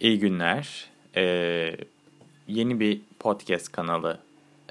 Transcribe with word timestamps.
İyi 0.00 0.18
günler. 0.18 0.90
Ee, 1.16 1.76
yeni 2.48 2.80
bir 2.80 3.00
podcast 3.18 3.72
kanalı 3.72 4.20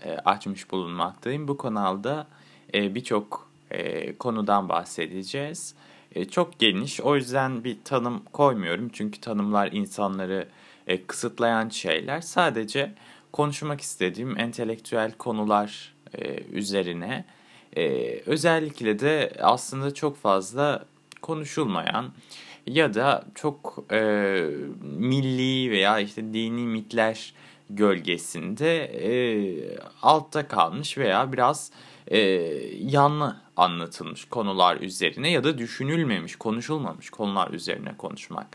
e, 0.01 0.11
açmış 0.11 0.71
bulunmaktayım. 0.71 1.47
Bu 1.47 1.57
kanalda 1.57 2.27
e, 2.73 2.95
birçok 2.95 3.49
e, 3.71 4.13
konudan 4.15 4.69
bahsedeceğiz. 4.69 5.75
E, 6.15 6.25
çok 6.25 6.59
geniş, 6.59 7.01
o 7.01 7.15
yüzden 7.15 7.63
bir 7.63 7.77
tanım 7.83 8.23
koymuyorum. 8.33 8.89
Çünkü 8.93 9.21
tanımlar 9.21 9.71
insanları 9.71 10.47
e, 10.87 11.03
kısıtlayan 11.03 11.69
şeyler. 11.69 12.21
Sadece 12.21 12.93
konuşmak 13.31 13.81
istediğim 13.81 14.39
entelektüel 14.39 15.11
konular 15.11 15.93
e, 16.17 16.43
üzerine. 16.43 17.25
E, 17.77 18.15
özellikle 18.25 18.99
de 18.99 19.33
aslında 19.39 19.93
çok 19.93 20.17
fazla 20.17 20.85
konuşulmayan 21.21 22.11
ya 22.67 22.93
da 22.93 23.25
çok 23.35 23.85
e, 23.91 23.99
milli 24.81 25.71
veya 25.71 25.99
işte 25.99 26.33
dini 26.33 26.67
mitler 26.67 27.33
gölgesinde 27.69 28.83
e, 28.85 29.09
altta 30.01 30.47
kalmış 30.47 30.97
veya 30.97 31.33
biraz 31.33 31.71
e, 32.07 32.19
yanlı 32.79 33.37
anlatılmış 33.57 34.25
konular 34.25 34.77
üzerine 34.77 35.31
ya 35.31 35.43
da 35.43 35.57
düşünülmemiş, 35.57 36.35
konuşulmamış 36.35 37.09
konular 37.09 37.51
üzerine 37.51 37.97
konuşmak 37.97 38.47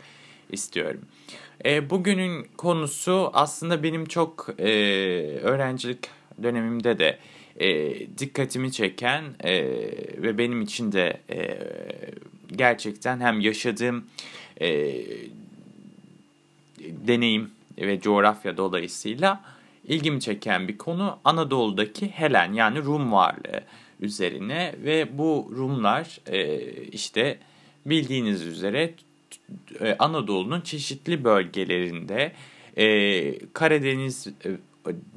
istiyorum. 0.49 1.01
E, 1.65 1.89
bugünün 1.89 2.47
konusu 2.57 3.29
aslında 3.33 3.83
benim 3.83 4.05
çok 4.05 4.49
e, 4.59 4.71
öğrencilik 5.41 6.09
dönemimde 6.43 6.99
de 6.99 7.19
e, 7.59 7.99
dikkatimi 8.17 8.71
çeken 8.71 9.23
e, 9.43 9.53
ve 10.17 10.37
benim 10.37 10.61
için 10.61 10.91
de 10.91 11.21
e, 11.29 11.59
gerçekten 12.55 13.19
hem 13.19 13.39
yaşadığım 13.39 14.05
e, 14.61 14.67
deneyim 16.79 17.51
ve 17.77 17.99
coğrafya 17.99 18.57
dolayısıyla 18.57 19.43
ilgimi 19.87 20.21
çeken 20.21 20.67
bir 20.67 20.77
konu 20.77 21.19
Anadolu'daki 21.23 22.07
Helen 22.07 22.53
yani 22.53 22.83
Rum 22.83 23.11
varlığı 23.11 23.63
üzerine 23.99 24.75
ve 24.83 25.17
bu 25.17 25.51
Rumlar 25.55 26.19
e, 26.27 26.61
işte 26.83 27.37
bildiğiniz 27.85 28.45
üzere 28.45 28.93
e, 29.79 29.95
Anadolu'nun 29.99 30.61
çeşitli 30.61 31.23
bölgelerinde 31.23 32.31
e, 32.77 33.45
Karadeniz 33.53 34.27
e, 34.27 34.49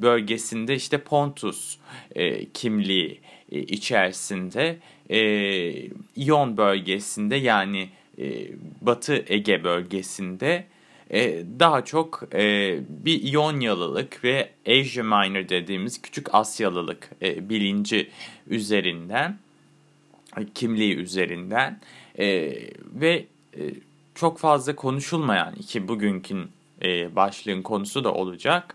bölgesinde 0.02 0.74
işte 0.74 0.98
Pontus 0.98 1.76
e, 2.14 2.44
kimliği 2.44 3.20
e, 3.52 3.58
içerisinde 3.58 4.78
e, 5.10 5.18
İyon 6.16 6.56
bölgesinde 6.56 7.36
yani 7.36 7.88
e, 8.18 8.48
Batı 8.80 9.24
Ege 9.28 9.64
bölgesinde 9.64 10.64
e, 11.10 11.44
daha 11.58 11.84
çok 11.84 12.22
e, 12.34 12.78
bir 12.88 13.32
İonyalılık 13.32 14.24
ve 14.24 14.50
Asia 14.68 15.02
Minor 15.02 15.48
dediğimiz 15.48 16.02
küçük 16.02 16.34
Asyalılık 16.34 17.10
e, 17.22 17.48
bilinci 17.48 18.10
üzerinden 18.46 19.38
kimliği 20.54 20.96
üzerinden 20.96 21.80
e, 22.18 22.26
ve 22.94 23.26
e, 23.56 23.60
çok 24.14 24.38
fazla 24.38 24.76
konuşulmayan 24.76 25.54
ki 25.54 25.88
bugünkü 25.88 26.48
e, 26.82 27.16
başlığın 27.16 27.62
konusu 27.62 28.04
da 28.04 28.14
olacak. 28.14 28.74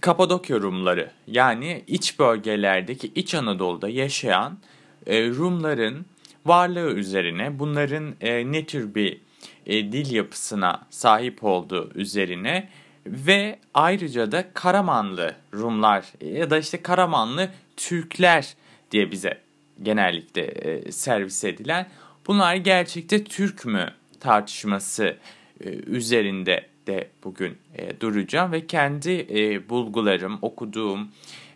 Kapadokya 0.00 0.60
Rumları 0.60 1.10
yani 1.26 1.84
iç 1.86 2.18
bölgelerdeki 2.18 3.12
İç 3.14 3.34
Anadolu'da 3.34 3.88
yaşayan 3.88 4.52
e, 4.52 4.73
Rumların 5.06 6.06
varlığı 6.46 6.92
üzerine 6.92 7.58
bunların 7.58 8.14
e, 8.20 8.52
ne 8.52 8.66
tür 8.66 8.94
bir 8.94 9.20
e, 9.66 9.92
dil 9.92 10.12
yapısına 10.12 10.86
sahip 10.90 11.44
olduğu 11.44 11.90
üzerine 11.94 12.68
ve 13.06 13.58
ayrıca 13.74 14.32
da 14.32 14.52
Karamanlı 14.54 15.34
Rumlar 15.54 16.12
ya 16.20 16.50
da 16.50 16.58
işte 16.58 16.82
Karamanlı 16.82 17.50
Türkler 17.76 18.54
diye 18.90 19.10
bize 19.10 19.40
genellikle 19.82 20.42
e, 20.42 20.92
servis 20.92 21.44
edilen 21.44 21.88
bunlar 22.26 22.54
gerçekte 22.54 23.24
Türk 23.24 23.66
mü 23.66 23.92
tartışması 24.20 25.16
e, 25.60 25.68
üzerinde 25.68 26.66
de 26.86 27.08
bugün 27.24 27.58
e, 27.74 28.00
duracağım 28.00 28.52
ve 28.52 28.66
kendi 28.66 29.26
e, 29.30 29.68
bulgularım, 29.68 30.38
okuduğum 30.42 31.08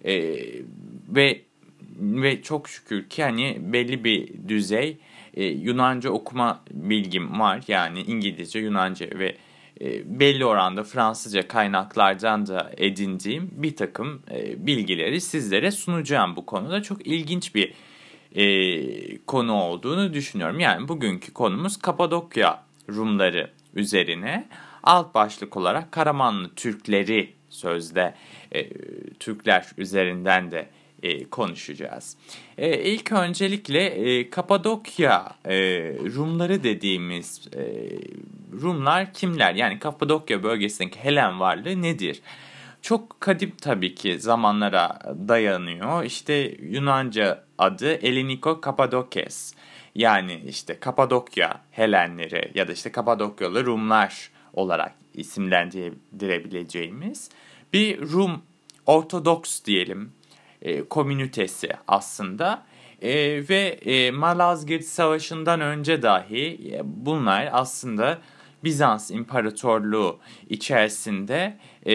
e, 0.05 0.35
ve 1.09 1.41
ve 1.99 2.43
çok 2.43 2.69
şükür 2.69 3.09
ki 3.09 3.23
hani 3.23 3.59
belli 3.61 4.05
bir 4.05 4.49
düzey 4.49 4.99
e, 5.35 5.45
Yunanca 5.45 6.11
okuma 6.11 6.65
bilgim 6.71 7.41
var. 7.41 7.63
Yani 7.69 8.03
İngilizce, 8.03 8.59
Yunanca 8.59 9.07
ve 9.19 9.37
e, 9.81 10.21
belli 10.21 10.45
oranda 10.45 10.85
Fransızca 10.85 11.49
kaynaklardan 11.49 12.47
da 12.47 12.73
edindiğim 12.77 13.51
bir 13.53 13.77
takım 13.77 14.23
e, 14.31 14.67
bilgileri 14.67 15.21
sizlere 15.21 15.71
sunacağım 15.71 16.37
bu 16.37 16.47
konuda. 16.47 16.83
Çok 16.83 17.07
ilginç 17.07 17.55
bir 17.55 17.75
e, 18.35 19.19
konu 19.19 19.53
olduğunu 19.53 20.15
düşünüyorum. 20.15 20.61
Yani 20.61 20.89
bugünkü 20.89 21.33
konumuz 21.33 21.77
Kapadokya 21.77 22.63
Rumları 22.89 23.51
üzerine 23.75 24.49
alt 24.83 25.15
başlık 25.15 25.57
olarak 25.57 25.93
Karamanlı 25.93 26.55
Türkleri 26.55 27.33
sözde 27.51 28.15
e, 28.53 28.69
Türkler 29.21 29.67
üzerinden 29.79 30.51
de 30.51 30.69
e, 31.03 31.25
konuşacağız. 31.25 32.17
E, 32.59 32.79
ilk 32.79 33.13
öncelikle 33.13 33.85
e, 33.85 34.31
Kapadokya 34.31 35.37
e, 35.45 35.55
Rumları 36.15 36.63
dediğimiz 36.63 37.49
e, 37.57 37.63
Rumlar 38.63 39.15
kimler? 39.15 39.55
Yani 39.55 39.79
Kapadokya 39.79 40.43
bölgesindeki 40.43 40.99
Helen 40.99 41.41
varlığı 41.41 41.83
nedir? 41.83 42.21
Çok 42.83 43.21
kadim 43.21 43.53
tabii 43.61 43.95
ki 43.95 44.21
zamanlara 44.21 44.99
dayanıyor. 45.29 46.05
İşte 46.05 46.57
Yunanca 46.63 47.45
adı 47.59 47.93
Eleniko 47.93 48.61
Kapadokes. 48.61 49.55
Yani 49.95 50.43
işte 50.49 50.81
Kapadokya 50.81 51.61
Helenleri 51.71 52.51
ya 52.55 52.69
da 52.69 52.73
işte 52.73 52.93
Kapadokyalı 52.93 53.65
Rumlar 53.65 54.31
olarak 54.53 54.95
isimlendirebileceğimiz 55.15 57.31
bir 57.73 58.01
Rum 58.01 58.43
Ortodoks 58.87 59.65
diyelim 59.65 60.13
e, 60.63 60.83
komünitesi 60.85 61.69
aslında. 61.89 62.67
E, 63.03 63.11
ve 63.49 63.79
e, 63.85 64.11
Malazgirt 64.11 64.85
Savaşı'ndan 64.85 65.61
önce 65.61 66.03
dahi 66.03 66.73
e, 66.73 66.81
bunlar 66.85 67.49
aslında 67.53 68.19
Bizans 68.65 69.11
İmparatorluğu 69.11 70.19
içerisinde 70.49 71.59
e, 71.87 71.95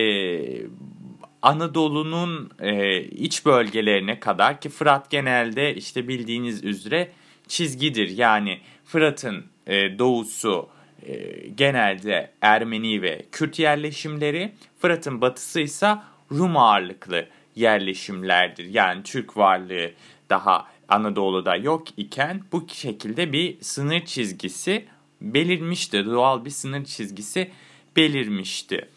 Anadolu'nun 1.41 2.52
e, 2.59 3.02
iç 3.02 3.46
bölgelerine 3.46 4.19
kadar 4.19 4.62
ki 4.62 4.69
Fırat 4.69 5.09
genelde 5.09 5.75
işte 5.75 6.07
bildiğiniz 6.07 6.63
üzere 6.63 7.12
çizgidir. 7.47 8.09
Yani 8.09 8.59
Fırat'ın 8.85 9.46
e, 9.68 10.00
doğusu 10.00 10.69
e, 11.07 11.47
genelde 11.47 12.31
Ermeni 12.41 13.02
ve 13.02 13.25
Kürt 13.31 13.59
yerleşimleri, 13.59 14.52
Fırat'ın 14.79 15.22
batısı 15.22 15.59
ise 15.59 15.96
Rum 16.31 16.57
ağırlıklı 16.57 17.25
yerleşimlerdir. 17.56 18.66
Yani 18.66 19.03
Türk 19.03 19.38
varlığı 19.38 19.91
daha 20.30 20.68
Anadolu'da 20.90 21.56
yok 21.56 21.88
iken 21.97 22.41
bu 22.52 22.68
şekilde 22.74 23.34
bir 23.34 23.58
sınır 23.62 24.06
çizgisi 24.06 24.86
belirmişti. 25.22 26.06
Doğal 26.06 26.46
bir 26.46 26.50
sınır 26.50 26.86
çizgisi 26.86 27.52
belirmişti. 27.96 28.90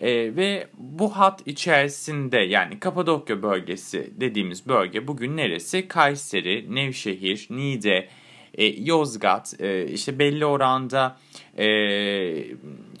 E, 0.00 0.36
ve 0.36 0.68
bu 0.78 1.16
hat 1.16 1.46
içerisinde 1.46 2.38
yani 2.38 2.80
Kapadokya 2.80 3.42
bölgesi 3.42 4.10
dediğimiz 4.20 4.68
bölge 4.68 5.06
bugün 5.06 5.36
neresi? 5.36 5.88
Kayseri, 5.88 6.74
Nevşehir, 6.74 7.46
Niğde, 7.50 8.08
e, 8.54 8.64
Yozgat, 8.66 9.60
e, 9.60 9.86
işte 9.86 10.18
belli 10.18 10.46
oranda 10.46 11.16
e, 11.58 11.68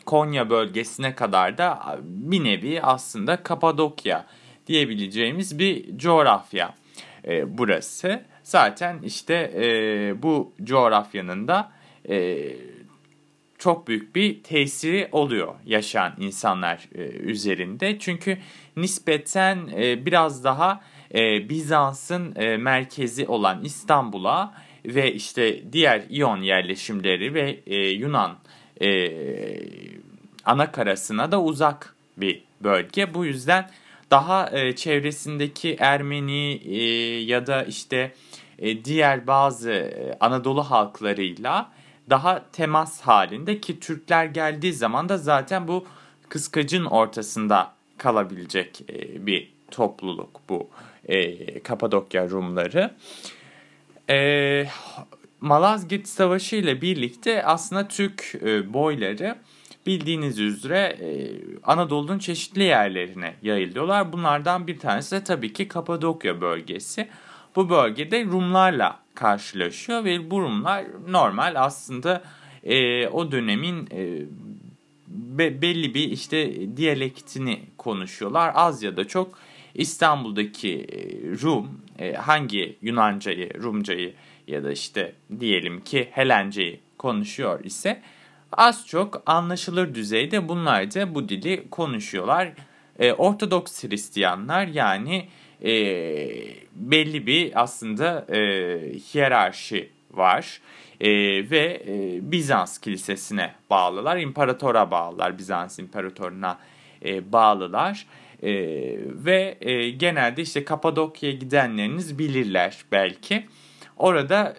Konya 0.06 0.50
bölgesine 0.50 1.14
kadar 1.14 1.58
da 1.58 1.98
bir 2.02 2.44
nevi 2.44 2.82
aslında 2.82 3.42
Kapadokya 3.42 4.26
diyebileceğimiz 4.68 5.58
bir 5.58 5.98
coğrafya 5.98 6.74
e, 7.28 7.58
burası. 7.58 8.22
Zaten 8.42 8.98
işte 9.02 9.52
e, 9.56 10.22
bu 10.22 10.52
coğrafyanın 10.64 11.48
da 11.48 11.72
e, 12.08 12.48
çok 13.58 13.88
büyük 13.88 14.14
bir 14.14 14.42
tesiri 14.42 15.08
oluyor 15.12 15.54
yaşayan 15.66 16.14
insanlar 16.18 16.88
e, 16.94 17.02
üzerinde. 17.02 17.98
Çünkü 17.98 18.38
nispeten 18.76 19.58
e, 19.76 20.06
biraz 20.06 20.44
daha 20.44 20.80
e, 21.14 21.48
Bizans'ın 21.48 22.34
e, 22.36 22.56
merkezi 22.56 23.26
olan 23.26 23.64
İstanbul'a 23.64 24.54
ve 24.84 25.12
işte 25.12 25.72
diğer 25.72 26.02
İyon 26.08 26.42
yerleşimleri 26.42 27.34
ve 27.34 27.60
e, 27.66 27.76
Yunan 27.76 28.36
e, 28.80 29.10
ana 30.44 30.72
karasına 30.72 31.32
da 31.32 31.42
uzak 31.42 31.94
bir 32.16 32.42
bölge. 32.60 33.14
Bu 33.14 33.24
yüzden 33.24 33.70
daha 34.10 34.50
e, 34.58 34.76
çevresindeki 34.76 35.76
Ermeni 35.80 36.60
e, 36.64 36.82
ya 37.20 37.46
da 37.46 37.64
işte 37.64 38.12
e, 38.58 38.84
diğer 38.84 39.26
bazı 39.26 39.70
e, 39.70 40.16
Anadolu 40.20 40.62
halklarıyla 40.62 41.72
daha 42.10 42.50
temas 42.52 43.00
halinde 43.00 43.60
ki 43.60 43.80
Türkler 43.80 44.24
geldiği 44.24 44.72
zaman 44.72 45.08
da 45.08 45.18
zaten 45.18 45.68
bu 45.68 45.86
kıskacın 46.28 46.84
ortasında 46.84 47.72
kalabilecek 47.98 48.80
e, 48.90 49.26
bir 49.26 49.52
topluluk 49.70 50.40
bu 50.48 50.68
e, 51.04 51.60
Kapadokya 51.62 52.30
Rumları. 52.30 52.94
E, 54.10 54.66
Malazgirt 55.40 56.08
Savaşı 56.08 56.56
ile 56.56 56.82
birlikte 56.82 57.44
aslında 57.44 57.88
Türk 57.88 58.34
e, 58.42 58.72
boyları 58.72 59.38
bildiğiniz 59.88 60.38
üzere 60.38 60.78
e, 60.78 61.08
Anadolu'nun 61.62 62.18
çeşitli 62.18 62.62
yerlerine 62.62 63.34
yayılıyorlar. 63.42 64.12
Bunlardan 64.12 64.66
bir 64.66 64.78
tanesi 64.78 65.16
de 65.16 65.24
tabii 65.24 65.52
ki 65.52 65.68
Kapadokya 65.68 66.40
bölgesi. 66.40 67.08
Bu 67.56 67.70
bölgede 67.70 68.24
Rumlarla 68.24 69.00
karşılaşıyor 69.14 70.04
ve 70.04 70.30
bu 70.30 70.40
Rumlar 70.40 70.84
normal 71.08 71.54
aslında 71.56 72.22
e, 72.64 73.08
o 73.08 73.32
dönemin 73.32 73.88
e, 73.92 74.22
be, 75.08 75.62
belli 75.62 75.94
bir 75.94 76.10
işte 76.10 76.54
diyalektini 76.76 77.60
konuşuyorlar. 77.78 78.52
Az 78.54 78.82
ya 78.82 78.96
da 78.96 79.08
çok 79.08 79.38
İstanbul'daki 79.74 80.86
Rum 81.42 81.80
hangi 82.16 82.76
Yunancayı, 82.82 83.62
Rumcayı 83.62 84.14
ya 84.46 84.64
da 84.64 84.72
işte 84.72 85.12
diyelim 85.40 85.80
ki 85.80 86.08
Helenceyi 86.10 86.80
konuşuyor 86.98 87.64
ise 87.64 88.02
az 88.52 88.86
çok 88.86 89.22
anlaşılır 89.26 89.94
düzeyde 89.94 90.48
bunlar 90.48 90.94
da 90.94 91.14
bu 91.14 91.28
dili 91.28 91.70
konuşuyorlar. 91.70 92.52
E, 92.98 93.12
Ortodoks 93.12 93.84
Hristiyanlar 93.84 94.66
yani 94.66 95.28
e, 95.64 95.72
belli 96.74 97.26
bir 97.26 97.62
aslında 97.62 98.26
e, 98.34 98.38
hiyerarşi 98.98 99.90
var 100.10 100.60
e, 101.00 101.10
ve 101.50 101.82
e, 101.88 102.18
Bizans 102.32 102.78
kilisesine 102.78 103.54
bağlılar, 103.70 104.16
imparatora 104.16 104.90
bağlılar, 104.90 105.38
Bizans 105.38 105.78
imparatoruna 105.78 106.58
e, 107.04 107.32
bağlılar. 107.32 108.06
E, 108.42 108.52
ve 109.08 109.58
e, 109.60 109.90
genelde 109.90 110.42
işte 110.42 110.64
Kapadokya'ya 110.64 111.36
gidenleriniz 111.36 112.18
bilirler 112.18 112.84
belki. 112.92 113.46
Orada 113.98 114.56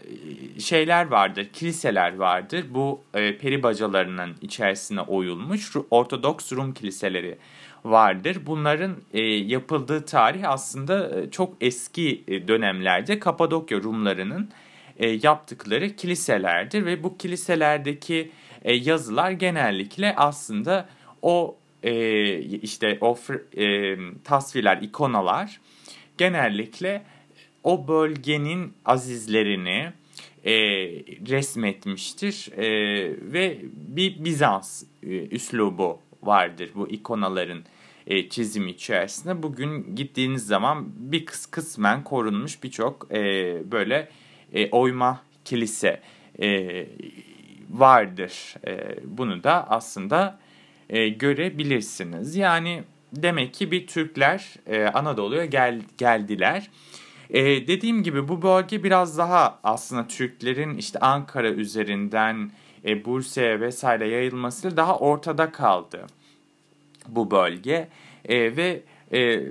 e, 0.56 0.60
şeyler 0.60 1.08
vardır, 1.08 1.50
kiliseler 1.54 2.16
vardır. 2.16 2.66
Bu 2.70 3.02
e, 3.14 3.38
peri 3.38 3.64
bacalarının 3.64 4.36
içerisine 4.42 5.02
oyulmuş 5.02 5.72
Ortodoks 5.92 6.54
Rum 6.54 6.74
kiliseleri 6.74 7.38
vardır. 7.86 8.38
Bunların 8.46 8.96
e, 9.14 9.22
yapıldığı 9.22 10.06
tarih 10.06 10.50
aslında 10.50 11.20
e, 11.20 11.32
çok 11.32 11.54
eski 11.62 12.24
e, 12.28 12.48
dönemlerde 12.48 13.20
Kapadokya 13.20 13.78
Rumlarının 13.84 14.50
e, 14.98 15.10
yaptıkları 15.10 15.96
kiliselerdir 15.96 16.86
ve 16.86 17.04
bu 17.04 17.18
kiliselerdeki 17.18 18.32
e, 18.64 18.74
yazılar 18.74 19.32
genellikle 19.32 20.16
aslında 20.16 20.90
o 21.22 21.58
e, 21.84 22.40
işte 22.40 22.98
o 23.02 23.18
e, 23.58 23.96
tasvirler, 24.24 24.82
ikonalar 24.82 25.62
genellikle 26.18 27.02
o 27.70 27.88
bölgenin 27.88 28.74
azizlerini 28.86 29.92
e, 30.46 30.54
resmetmiştir 31.30 32.52
e, 32.58 32.68
ve 33.34 33.60
bir 33.74 34.24
Bizans 34.24 34.84
e, 35.04 35.08
üslubu 35.08 36.00
vardır 36.24 36.70
bu 36.76 36.88
ikonaların 36.88 37.64
e, 38.08 38.30
çizimi 38.30 38.72
içerisinde. 38.72 39.44
Bugün 39.44 39.96
gittiğiniz 39.96 40.48
zaman 40.48 40.86
bir 40.98 41.26
kıs 41.26 41.46
kısmen 41.46 42.04
korunmuş 42.04 42.64
birçok 42.64 43.08
e, 43.12 43.18
böyle 43.72 44.10
e, 44.54 44.70
oyma 44.70 45.22
kilise 45.46 46.02
e, 46.42 46.86
vardır. 47.70 48.56
E, 48.68 48.96
bunu 49.04 49.44
da 49.44 49.70
aslında 49.70 50.40
e, 50.90 51.10
görebilirsiniz. 51.10 52.36
Yani 52.36 52.84
demek 53.14 53.54
ki 53.54 53.72
bir 53.72 53.88
Türkler 53.88 54.54
e, 54.68 54.86
Anadolu'ya 54.86 55.46
gel, 55.46 55.82
geldiler. 55.98 56.70
E, 57.30 57.68
dediğim 57.68 58.04
gibi 58.04 58.28
bu 58.28 58.42
bölge 58.42 58.84
biraz 58.84 59.18
daha 59.18 59.60
aslında 59.64 60.08
Türklerin 60.08 60.78
işte 60.78 61.00
Ankara 61.00 61.50
üzerinden 61.50 62.52
e, 62.86 63.06
Bursa'ya 63.06 63.62
vesaire 63.62 64.08
yayılması 64.08 64.78
daha 64.78 64.98
ortada 64.98 65.52
kaldı 65.52 66.08
bu 67.08 67.32
bölge 67.32 67.90
e, 68.26 68.56
ve 68.58 68.82
e, 69.14 69.42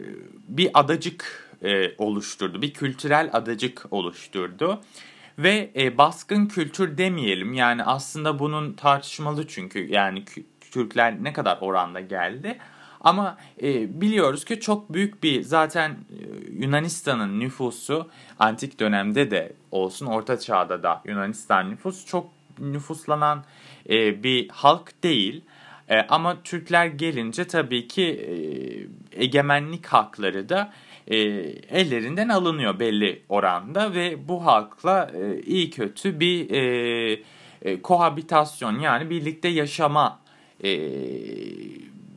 bir 0.48 0.70
adacık 0.74 1.48
e, 1.62 1.92
oluşturdu, 1.98 2.62
bir 2.62 2.72
kültürel 2.72 3.30
adacık 3.32 3.86
oluşturdu. 3.90 4.80
Ve 5.38 5.70
e, 5.76 5.98
baskın 5.98 6.46
kültür 6.46 6.98
demeyelim 6.98 7.52
yani 7.52 7.84
aslında 7.84 8.38
bunun 8.38 8.72
tartışmalı 8.72 9.46
çünkü 9.46 9.92
yani 9.92 10.24
Türkler 10.70 11.24
ne 11.24 11.32
kadar 11.32 11.58
oranda 11.60 12.00
geldi. 12.00 12.58
Ama 13.00 13.36
e, 13.62 14.00
biliyoruz 14.00 14.44
ki 14.44 14.60
çok 14.60 14.92
büyük 14.92 15.22
bir 15.22 15.42
zaten 15.42 15.90
e, 15.90 15.96
Yunanistan'ın 16.64 17.40
nüfusu 17.40 18.08
antik 18.38 18.80
dönemde 18.80 19.30
de 19.30 19.52
olsun 19.70 20.06
orta 20.06 20.38
çağda 20.38 20.82
da 20.82 21.02
Yunanistan 21.04 21.70
nüfusu 21.70 22.06
çok 22.06 22.28
nüfuslanan 22.58 23.44
e, 23.88 24.22
bir 24.22 24.48
halk 24.48 25.02
değil. 25.02 25.44
E, 25.88 26.00
ama 26.00 26.42
Türkler 26.42 26.86
gelince 26.86 27.46
tabii 27.46 27.88
ki 27.88 28.04
e, 28.04 28.34
egemenlik 29.24 29.86
hakları 29.86 30.48
da 30.48 30.72
e, 31.06 31.16
ellerinden 31.70 32.28
alınıyor 32.28 32.78
belli 32.80 33.22
oranda 33.28 33.94
ve 33.94 34.28
bu 34.28 34.46
halkla 34.46 35.10
e, 35.14 35.40
iyi 35.40 35.70
kötü 35.70 36.20
bir 36.20 36.50
e, 36.50 37.22
e, 37.62 37.82
kohabitasyon 37.82 38.78
yani 38.78 39.10
birlikte 39.10 39.48
yaşama 39.48 40.20
e, 40.64 40.70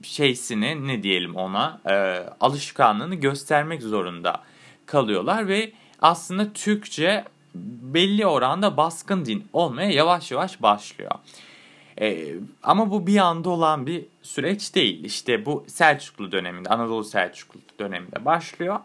şeysini 0.03 0.87
ne 0.87 1.03
diyelim 1.03 1.35
ona 1.35 1.81
e, 1.89 1.93
alışkanlığını 2.39 3.15
göstermek 3.15 3.81
zorunda 3.81 4.41
kalıyorlar 4.85 5.47
ve 5.47 5.71
aslında 6.01 6.53
Türkçe 6.53 7.25
belli 7.55 8.25
oranda 8.25 8.77
baskın 8.77 9.25
din 9.25 9.47
olmaya 9.53 9.89
yavaş 9.89 10.31
yavaş 10.31 10.61
başlıyor. 10.61 11.11
E, 12.01 12.33
ama 12.63 12.91
bu 12.91 13.07
bir 13.07 13.17
anda 13.17 13.49
olan 13.49 13.87
bir 13.87 14.05
süreç 14.21 14.75
değil. 14.75 15.03
İşte 15.03 15.45
bu 15.45 15.65
Selçuklu 15.67 16.31
döneminde, 16.31 16.69
Anadolu 16.69 17.03
Selçuklu 17.03 17.59
döneminde 17.79 18.25
başlıyor. 18.25 18.79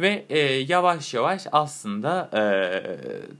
Ve 0.00 0.26
e, 0.28 0.38
yavaş 0.38 1.14
yavaş 1.14 1.46
aslında 1.52 2.30
e, 2.34 2.42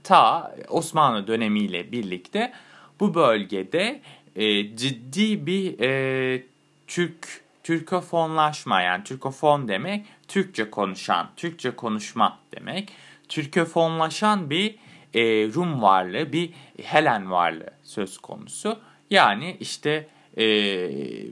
ta 0.03 0.55
Osmanlı 0.69 1.27
dönemiyle 1.27 1.91
birlikte 1.91 2.53
bu 2.99 3.13
bölgede 3.13 4.01
e, 4.35 4.75
ciddi 4.75 5.45
bir 5.45 5.79
e, 5.79 6.43
Türk 6.89 7.41
Türkofonlaşma 7.63 8.81
yani 8.81 9.03
Türkofon 9.03 9.67
demek 9.67 10.05
Türkçe 10.27 10.69
konuşan, 10.69 11.29
Türkçe 11.35 11.71
konuşma 11.71 12.39
demek. 12.55 12.91
Türkofonlaşan 13.29 14.49
bir 14.49 14.75
e, 15.13 15.21
Rum 15.53 15.81
varlığı, 15.81 16.33
bir 16.33 16.53
Helen 16.83 17.31
varlığı 17.31 17.73
söz 17.83 18.17
konusu. 18.17 18.79
Yani 19.09 19.57
işte 19.59 20.07
e, 20.37 20.43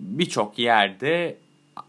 birçok 0.02 0.60
yerde 0.60 1.38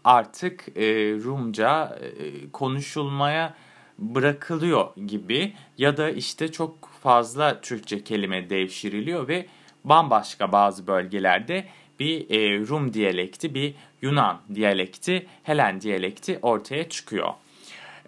artık 0.03 0.67
e, 0.77 0.83
Rumca 1.23 1.99
e, 2.01 2.51
konuşulmaya 2.51 3.53
bırakılıyor 3.99 4.95
gibi 5.07 5.53
ya 5.77 5.97
da 5.97 6.09
işte 6.09 6.51
çok 6.51 6.89
fazla 7.03 7.61
Türkçe 7.61 8.03
kelime 8.03 8.49
devşiriliyor 8.49 9.27
ve 9.27 9.45
bambaşka 9.83 10.51
bazı 10.51 10.87
bölgelerde 10.87 11.65
bir 11.99 12.29
e, 12.29 12.67
Rum 12.67 12.93
diyalekti, 12.93 13.55
bir 13.55 13.73
Yunan 14.01 14.41
diyalekti, 14.55 15.27
Helen 15.43 15.81
diyalekti 15.81 16.39
ortaya 16.41 16.89
çıkıyor. 16.89 17.33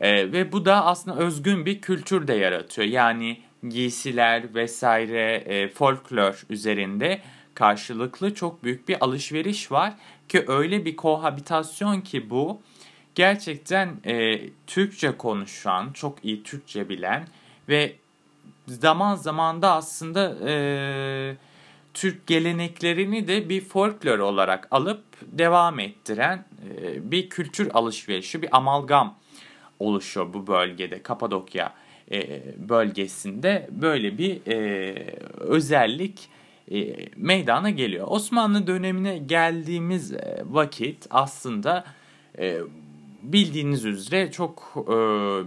E, 0.01 0.31
ve 0.31 0.51
bu 0.51 0.65
da 0.65 0.85
aslında 0.85 1.17
özgün 1.17 1.65
bir 1.65 1.81
kültür 1.81 2.27
de 2.27 2.33
yaratıyor. 2.33 2.87
Yani 2.87 3.37
giysiler 3.69 4.55
vesaire 4.55 5.35
e, 5.35 5.67
folklor 5.67 6.41
üzerinde 6.49 7.21
karşılıklı 7.53 8.33
çok 8.33 8.63
büyük 8.63 8.89
bir 8.89 8.97
alışveriş 9.01 9.71
var 9.71 9.93
ki 10.29 10.45
öyle 10.47 10.85
bir 10.85 10.95
kohabitasyon 10.95 12.01
ki 12.01 12.29
bu 12.29 12.61
gerçekten 13.15 13.99
e, 14.05 14.39
Türkçe 14.67 15.17
konuşan, 15.17 15.93
çok 15.93 16.25
iyi 16.25 16.43
Türkçe 16.43 16.89
bilen 16.89 17.27
ve 17.69 17.95
zaman 18.67 19.15
zaman 19.15 19.61
da 19.61 19.73
aslında 19.73 20.49
e, 20.49 20.53
Türk 21.93 22.27
geleneklerini 22.27 23.27
de 23.27 23.49
bir 23.49 23.61
folklor 23.61 24.19
olarak 24.19 24.67
alıp 24.71 25.03
devam 25.21 25.79
ettiren 25.79 26.45
e, 26.69 27.11
bir 27.11 27.29
kültür 27.29 27.69
alışverişi, 27.73 28.41
bir 28.41 28.57
amalgam 28.57 29.17
oluşuyor 29.79 30.33
bu 30.33 30.47
bölgede, 30.47 31.03
Kapadokya 31.03 31.73
e, 32.11 32.41
bölgesinde 32.69 33.69
böyle 33.71 34.17
bir 34.17 34.51
e, 34.51 34.95
özellik 35.37 36.29
meydana 37.15 37.69
geliyor. 37.69 38.07
Osmanlı 38.09 38.67
dönemine 38.67 39.17
geldiğimiz 39.17 40.13
vakit 40.43 41.07
aslında 41.09 41.85
bildiğiniz 43.23 43.85
üzere 43.85 44.31
çok 44.31 44.73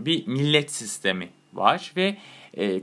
bir 0.07 0.27
millet 0.27 0.73
sistemi 0.73 1.29
var 1.53 1.93
ve 1.97 2.17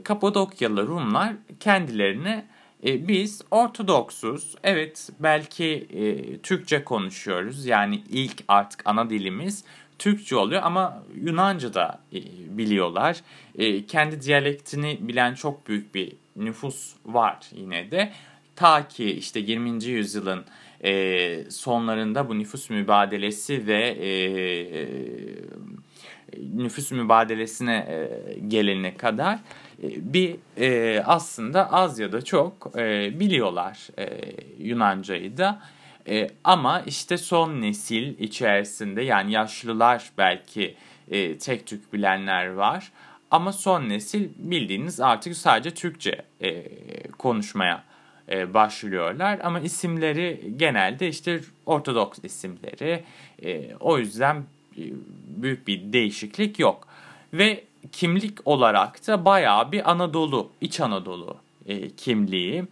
Kapadokyalı 0.04 0.86
Rumlar 0.86 1.34
kendilerine 1.60 2.46
E, 2.86 3.08
biz 3.08 3.42
Ortodoksuz. 3.50 4.54
Evet 4.64 5.10
belki 5.20 5.86
e, 5.94 6.38
Türkçe 6.38 6.84
konuşuyoruz. 6.84 7.66
Yani 7.66 8.02
ilk 8.10 8.44
artık 8.48 8.82
ana 8.84 9.10
dilimiz 9.10 9.64
Türkçe 9.98 10.36
oluyor 10.36 10.62
ama 10.64 11.02
Yunanca 11.14 11.74
da 11.74 12.00
e, 12.12 12.18
biliyorlar. 12.58 13.20
E, 13.58 13.86
kendi 13.86 14.22
diyalektini 14.22 14.98
bilen 15.00 15.34
çok 15.34 15.68
büyük 15.68 15.94
bir 15.94 16.12
nüfus 16.36 16.92
var 17.06 17.38
yine 17.52 17.90
de. 17.90 18.12
Ta 18.56 18.88
ki 18.88 19.10
işte 19.10 19.40
20. 19.40 19.84
yüzyılın 19.84 20.44
e, 20.84 21.50
sonlarında 21.50 22.28
bu 22.28 22.38
nüfus 22.38 22.70
mübadelesi 22.70 23.66
ve 23.66 23.88
e, 24.00 24.08
e, 24.80 24.88
nüfus 26.54 26.90
mübadelesine 26.90 27.74
e, 27.76 28.08
gelene 28.48 28.96
kadar 28.96 29.34
e, 29.82 30.12
bir 30.12 30.36
e, 30.56 31.02
aslında 31.06 31.72
az 31.72 31.98
ya 31.98 32.12
da 32.12 32.22
çok 32.22 32.74
biliyorlar 33.20 33.88
Yunancayı 34.58 35.36
da. 35.36 35.62
Ama 36.44 36.80
işte 36.80 37.16
son 37.16 37.60
nesil 37.60 38.18
içerisinde 38.18 39.02
yani 39.02 39.32
yaşlılar 39.32 40.10
belki 40.18 40.74
tek 41.40 41.66
Türk 41.66 41.92
bilenler 41.92 42.46
var. 42.46 42.92
Ama 43.30 43.52
son 43.52 43.88
nesil 43.88 44.28
bildiğiniz 44.36 45.00
artık 45.00 45.36
sadece 45.36 45.70
Türkçe 45.70 46.24
konuşmaya 47.18 47.84
başlıyorlar. 48.28 49.40
Ama 49.42 49.60
isimleri 49.60 50.54
genelde 50.56 51.08
işte 51.08 51.40
Ortodoks 51.66 52.18
isimleri. 52.24 53.04
O 53.80 53.98
yüzden 53.98 54.44
büyük 55.26 55.66
bir 55.68 55.92
değişiklik 55.92 56.58
yok. 56.58 56.88
Ve 57.32 57.64
kimlik 57.92 58.38
olarak 58.44 59.06
da 59.06 59.24
bayağı 59.24 59.72
bir 59.72 59.90
Anadolu, 59.90 60.50
İç 60.60 60.80
Anadolu 60.80 61.36
e, 61.66 61.90
kimliği. 61.90 62.64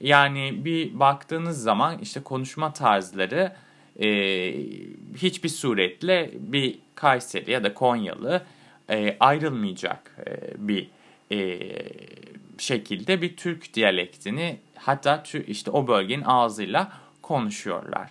Yani 0.00 0.64
bir 0.64 1.00
baktığınız 1.00 1.62
zaman 1.62 1.98
işte 1.98 2.20
konuşma 2.22 2.72
tarzları 2.72 3.52
e, 4.00 4.08
hiçbir 5.16 5.48
suretle 5.48 6.30
bir 6.34 6.78
Kayseri 6.94 7.50
ya 7.50 7.64
da 7.64 7.74
Konyalı 7.74 8.42
e, 8.90 9.16
ayrılmayacak 9.20 10.16
e, 10.26 10.54
bir 10.68 10.88
e, 11.32 11.58
şekilde 12.58 13.22
bir 13.22 13.36
Türk 13.36 13.74
diyalektini 13.74 14.56
hatta 14.76 15.22
işte 15.46 15.70
o 15.70 15.86
bölgenin 15.86 16.24
ağzıyla 16.24 16.92
konuşuyorlar. 17.22 18.10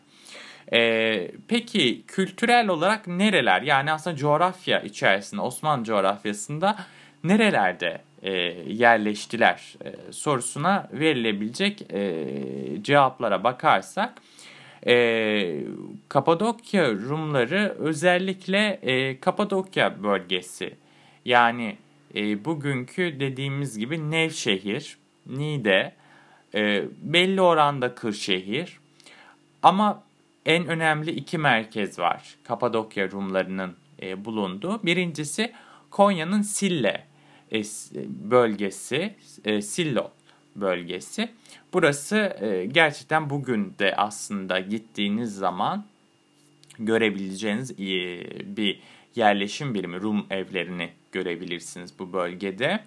Ee, 0.73 1.31
peki 1.47 2.03
kültürel 2.07 2.67
olarak 2.67 3.07
nereler? 3.07 3.61
Yani 3.61 3.91
aslında 3.91 4.15
coğrafya 4.15 4.79
içerisinde 4.79 5.41
Osmanlı 5.41 5.83
coğrafyasında 5.83 6.75
nerelerde 7.23 8.01
e, 8.21 8.31
yerleştiler 8.67 9.73
e, 9.85 10.11
sorusuna 10.11 10.89
verilebilecek 10.93 11.81
e, 11.93 12.25
cevaplara 12.81 13.43
bakarsak 13.43 14.13
e, 14.87 15.63
Kapadokya 16.09 16.91
Rumları 16.91 17.75
özellikle 17.79 18.79
e, 18.81 19.19
Kapadokya 19.19 20.03
bölgesi 20.03 20.73
yani 21.25 21.77
e, 22.15 22.45
bugünkü 22.45 23.19
dediğimiz 23.19 23.77
gibi 23.79 24.11
Nevşehir, 24.11 24.97
Niğde, 25.25 25.93
e, 26.55 26.83
belli 27.01 27.41
oranda 27.41 27.95
Kırşehir 27.95 28.79
ama 29.63 30.03
en 30.45 30.67
önemli 30.67 31.11
iki 31.11 31.37
merkez 31.37 31.99
var 31.99 32.35
Kapadokya 32.43 33.11
Rumlarının 33.11 33.75
e, 34.01 34.25
bulunduğu. 34.25 34.83
Birincisi 34.83 35.53
Konya'nın 35.89 36.41
Sille 36.41 37.05
e, 37.51 37.61
bölgesi, 38.31 39.15
e, 39.45 39.61
Sillo 39.61 40.11
bölgesi. 40.55 41.29
Burası 41.73 42.37
e, 42.41 42.65
gerçekten 42.65 43.29
bugün 43.29 43.75
de 43.79 43.95
aslında 43.95 44.59
gittiğiniz 44.59 45.35
zaman 45.35 45.85
görebileceğiniz 46.79 47.71
e, 47.71 47.75
bir 48.57 48.79
yerleşim 49.15 49.73
birimi. 49.73 50.01
Rum 50.01 50.25
evlerini 50.29 50.89
görebilirsiniz 51.11 51.99
bu 51.99 52.13
bölgede. 52.13 52.83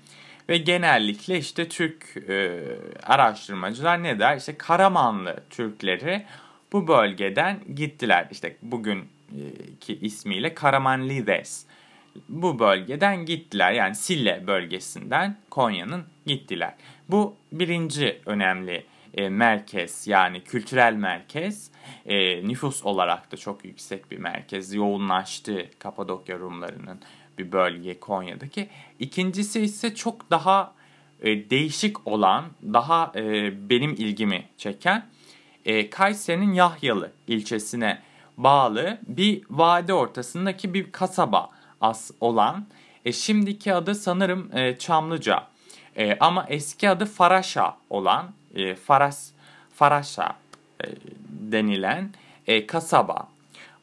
Ve 0.49 0.59
genellikle 0.59 1.39
işte 1.39 1.69
Türk 1.69 2.17
e, 2.29 2.63
araştırmacılar 3.03 4.03
ne 4.03 4.19
der? 4.19 4.37
İşte 4.37 4.59
Karamanlı 4.59 5.43
Türkleri 5.51 6.25
bu 6.73 6.88
bölgeden 6.88 7.61
gittiler. 7.75 8.28
İşte 8.30 8.56
bugünkü 8.62 9.92
ismiyle 10.00 10.54
Karamanlides. 10.54 11.66
Bu 12.28 12.58
bölgeden 12.58 13.26
gittiler. 13.26 13.73
Yani 13.73 13.94
Sille 13.94 14.46
bölgesinden 14.46 15.37
Konya'nın 15.50 16.04
gittiler. 16.26 16.75
Bu 17.08 17.37
birinci 17.52 18.20
önemli 18.26 18.85
e, 19.14 19.28
merkez 19.28 20.06
yani 20.06 20.44
kültürel 20.44 20.92
merkez. 20.92 21.70
E, 22.06 22.49
nüfus 22.49 22.85
olarak 22.85 23.32
da 23.32 23.37
çok 23.37 23.64
yüksek 23.64 24.11
bir 24.11 24.18
merkez. 24.18 24.75
Yoğunlaştı 24.75 25.70
Kapadokya 25.78 26.38
Rumlarının 26.38 27.00
bir 27.38 27.52
bölge 27.52 28.00
Konya'daki. 28.00 28.68
İkincisi 28.99 29.61
ise 29.61 29.94
çok 29.94 30.30
daha 30.30 30.75
e, 31.23 31.50
değişik 31.50 32.06
olan, 32.06 32.44
daha 32.62 33.12
e, 33.16 33.52
benim 33.70 33.90
ilgimi 33.90 34.44
çeken 34.56 35.06
e, 35.66 35.90
Kayseri'nin 35.90 36.52
Yahyalı 36.52 37.12
ilçesine 37.26 38.02
bağlı 38.37 38.99
bir 39.06 39.42
vade 39.50 39.94
ortasındaki 39.94 40.75
bir 40.75 40.92
kasaba 40.92 41.50
as 41.80 42.11
olan 42.20 42.66
e, 43.04 43.12
şimdiki 43.12 43.75
adı 43.75 43.94
sanırım 43.94 44.56
e, 44.56 44.78
Çamlıca 44.78 45.46
e, 45.96 46.18
ama 46.18 46.46
eski 46.49 46.90
adı 46.90 47.04
Faraşa 47.04 47.76
olan 47.90 48.30
e, 48.54 48.75
Faras 48.75 49.30
Faraşa 49.75 50.37
e, 50.85 50.87
denilen 51.28 52.11
e, 52.46 52.66
kasaba. 52.66 53.28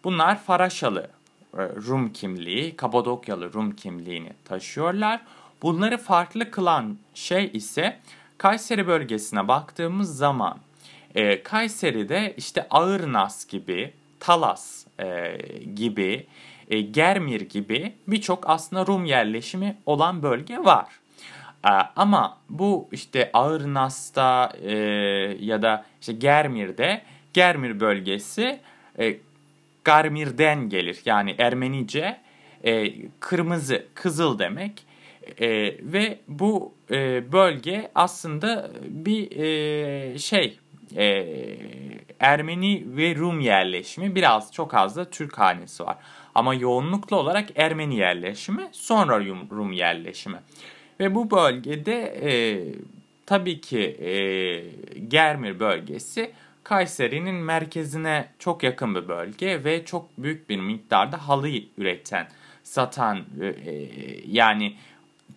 Bunlar 0.03 0.39
Faraşalı 0.39 1.09
e, 1.57 1.57
Rum 1.57 2.13
kimliği, 2.13 2.75
Kapadokyalı 2.75 3.53
Rum 3.53 3.75
kimliğini 3.75 4.33
taşıyorlar. 4.45 5.21
Bunları 5.61 5.97
farklı 5.97 6.51
kılan 6.51 6.97
şey 7.13 7.49
ise 7.53 7.99
Kayseri 8.37 8.87
bölgesine 8.87 9.47
baktığımız 9.47 10.17
zaman 10.17 10.57
e, 11.15 11.43
Kayseri'de 11.43 12.33
işte 12.37 12.67
Ağırnas 12.69 13.47
gibi, 13.47 13.93
Talas 14.19 14.85
e, 14.99 15.37
gibi, 15.75 16.27
e, 16.69 16.81
Germir 16.81 17.41
gibi 17.41 17.93
birçok 18.07 18.49
aslında 18.49 18.85
Rum 18.85 19.05
yerleşimi 19.05 19.77
olan 19.85 20.23
bölge 20.23 20.57
var. 20.57 20.87
E, 21.65 21.69
ama 21.95 22.37
bu 22.49 22.89
işte 22.91 23.29
Ağırnas'ta 23.33 24.53
e, 24.63 24.73
ya 25.39 25.61
da 25.61 25.85
işte 26.01 26.13
Germir'de 26.13 27.01
Germir 27.33 27.79
bölgesi 27.79 28.59
e, 28.99 29.17
Garmir'den 29.83 30.69
gelir. 30.69 31.01
Yani 31.05 31.35
Ermenice 31.37 32.21
e, 32.63 32.93
kırmızı, 33.19 33.85
kızıl 33.93 34.39
demek. 34.39 34.85
E, 35.41 35.47
ve 35.81 36.19
bu 36.27 36.73
e, 36.91 37.31
bölge 37.31 37.91
aslında 37.95 38.71
bir 38.83 39.31
e, 39.31 40.17
şey 40.19 40.59
e, 40.97 41.27
Ermeni 42.19 42.83
ve 42.87 43.15
Rum 43.15 43.39
yerleşimi 43.39 44.15
biraz 44.15 44.51
çok 44.51 44.73
az 44.73 44.95
da 44.95 45.09
Türk 45.09 45.39
hanesi 45.39 45.83
var. 45.83 45.97
Ama 46.35 46.53
yoğunluklu 46.53 47.17
olarak 47.17 47.49
Ermeni 47.55 47.95
yerleşimi 47.95 48.69
sonra 48.71 49.19
Rum 49.51 49.71
yerleşimi. 49.71 50.39
Ve 50.99 51.15
bu 51.15 51.31
bölgede 51.31 52.03
e, 52.03 52.33
tabii 53.25 53.61
ki 53.61 53.79
e, 53.79 54.11
Germir 55.07 55.59
bölgesi 55.59 56.31
Kayseri'nin 56.63 57.35
merkezine 57.35 58.27
çok 58.39 58.63
yakın 58.63 58.95
bir 58.95 59.07
bölge 59.07 59.63
ve 59.63 59.85
çok 59.85 60.17
büyük 60.17 60.49
bir 60.49 60.59
miktarda 60.59 61.27
halı 61.27 61.49
üreten, 61.77 62.27
satan 62.63 63.17
e, 63.41 63.55
yani 64.27 64.75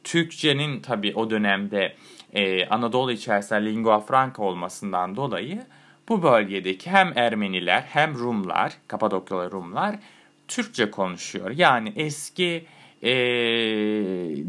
Türkçenin 0.04 0.80
tabii 0.80 1.14
o 1.14 1.30
dönemde 1.30 1.94
e, 2.36 2.66
Anadolu 2.68 3.12
içerisinde 3.12 3.64
lingua 3.64 4.00
franca 4.00 4.42
olmasından 4.42 5.16
dolayı 5.16 5.62
bu 6.08 6.22
bölgedeki 6.22 6.90
hem 6.90 7.12
Ermeniler 7.16 7.84
hem 7.88 8.18
Rumlar, 8.18 8.72
Kapadokyalı 8.88 9.50
Rumlar 9.50 9.96
Türkçe 10.48 10.90
konuşuyor. 10.90 11.50
Yani 11.50 11.92
eski 11.96 12.66
e, 13.02 13.10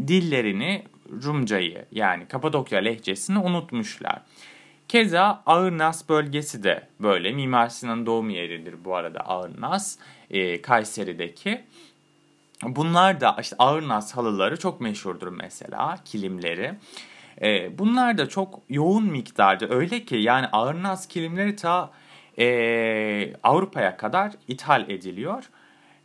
dillerini 0.07 0.83
Rumcayı 1.23 1.85
yani 1.91 2.27
Kapadokya 2.27 2.79
lehçesini 2.79 3.39
unutmuşlar. 3.39 4.21
Keza 4.87 5.43
Ağırnas 5.45 6.09
bölgesi 6.09 6.63
de 6.63 6.87
böyle. 6.99 7.31
Mimar 7.31 7.69
Sinan 7.69 8.05
doğum 8.05 8.29
yeridir 8.29 8.85
bu 8.85 8.95
arada 8.95 9.19
Ağırnas. 9.19 9.97
E, 10.29 10.61
Kayseri'deki. 10.61 11.63
Bunlar 12.63 13.21
da 13.21 13.37
işte 13.41 13.55
Ağırnas 13.59 14.15
halıları 14.17 14.59
çok 14.59 14.81
meşhurdur 14.81 15.27
mesela 15.27 15.97
kilimleri. 16.05 16.73
E, 17.41 17.77
bunlar 17.77 18.17
da 18.17 18.29
çok 18.29 18.61
yoğun 18.69 19.03
miktarda 19.03 19.69
öyle 19.69 20.05
ki 20.05 20.15
yani 20.15 20.47
Ağırnas 20.47 21.07
kilimleri 21.07 21.55
ta 21.55 21.91
e, 22.39 23.33
Avrupa'ya 23.43 23.97
kadar 23.97 24.31
ithal 24.47 24.89
ediliyor. 24.89 25.49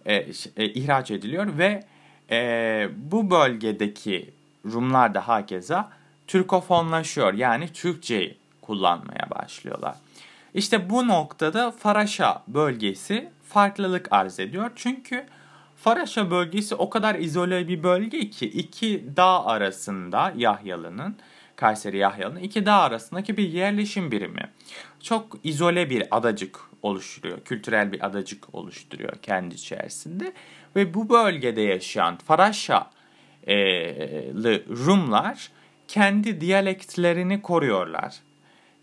E, 0.06 0.14
e, 0.56 0.64
ihraç 0.64 1.10
ediliyor 1.10 1.58
ve 1.58 1.84
e, 2.30 2.88
bu 2.96 3.30
bölgedeki 3.30 4.30
Rumlar 4.72 5.14
da 5.14 5.28
hakeza 5.28 5.90
Türkofonlaşıyor. 6.26 7.34
Yani 7.34 7.68
Türkçeyi 7.72 8.38
kullanmaya 8.62 9.30
başlıyorlar. 9.30 9.94
İşte 10.54 10.90
bu 10.90 11.08
noktada 11.08 11.70
Faraşa 11.70 12.42
bölgesi 12.48 13.30
farklılık 13.48 14.08
arz 14.10 14.40
ediyor. 14.40 14.70
Çünkü 14.76 15.26
Faraşa 15.82 16.30
bölgesi 16.30 16.74
o 16.74 16.90
kadar 16.90 17.14
izole 17.14 17.68
bir 17.68 17.82
bölge 17.82 18.30
ki 18.30 18.46
iki 18.46 19.04
dağ 19.16 19.46
arasında 19.46 20.32
Yahyalı'nın, 20.36 21.16
Kayseri 21.56 21.98
Yahyalı'nın 21.98 22.40
iki 22.40 22.66
dağ 22.66 22.74
arasındaki 22.74 23.36
bir 23.36 23.48
yerleşim 23.48 24.10
birimi. 24.10 24.50
Çok 25.00 25.38
izole 25.44 25.90
bir 25.90 26.16
adacık 26.16 26.60
oluşturuyor, 26.82 27.40
kültürel 27.44 27.92
bir 27.92 28.06
adacık 28.06 28.54
oluşturuyor 28.54 29.12
kendi 29.22 29.54
içerisinde. 29.54 30.32
Ve 30.76 30.94
bu 30.94 31.08
bölgede 31.08 31.60
yaşayan 31.60 32.16
Faraşalı 32.16 32.86
Rumlar 34.86 35.50
kendi 35.88 36.40
diyalektlerini 36.40 37.42
koruyorlar. 37.42 38.14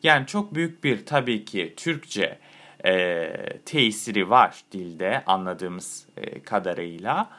Yani 0.03 0.27
çok 0.27 0.56
büyük 0.56 0.84
bir 0.84 1.06
tabii 1.06 1.46
ki 1.46 1.74
Türkçe 1.77 2.39
e, 2.86 3.33
tesiri 3.65 4.29
var 4.29 4.62
dilde 4.71 5.24
anladığımız 5.25 6.05
e, 6.17 6.39
kadarıyla. 6.39 7.29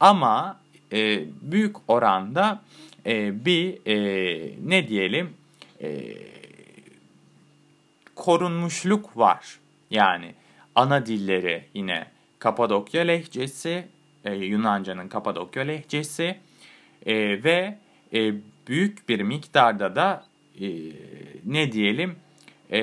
Ama 0.00 0.60
e, 0.92 1.24
büyük 1.42 1.76
oranda 1.88 2.62
e, 3.06 3.44
bir 3.44 3.86
e, 3.86 3.96
ne 4.64 4.88
diyelim 4.88 5.34
e, 5.82 6.14
korunmuşluk 8.14 9.16
var. 9.16 9.58
Yani 9.90 10.34
ana 10.74 11.06
dilleri 11.06 11.64
yine 11.74 12.06
Kapadokya 12.38 13.02
lehçesi, 13.02 13.88
e, 14.24 14.34
Yunanca'nın 14.34 15.08
Kapadokya 15.08 15.62
lehçesi 15.62 16.38
e, 17.06 17.44
ve 17.44 17.78
e, 18.14 18.34
büyük 18.68 19.08
bir 19.08 19.20
miktarda 19.20 19.96
da 19.96 20.24
e, 20.60 20.66
ne 21.44 21.72
diyelim 21.72 22.16
e, 22.72 22.80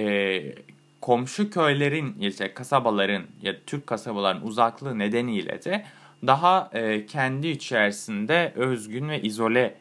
komşu 1.02 1.50
köylerin, 1.50 2.16
işte 2.20 2.54
kasabaların 2.54 3.24
ya 3.42 3.56
Türk 3.66 3.88
kasabaların 3.88 4.46
uzaklığı 4.48 5.00
nedeniyle 5.00 5.64
de 5.64 5.86
daha 6.28 6.70
e, 6.74 7.06
kendi 7.06 7.48
içerisinde 7.48 8.54
özgün 8.56 9.10
ve 9.10 9.22
izole 9.22 9.76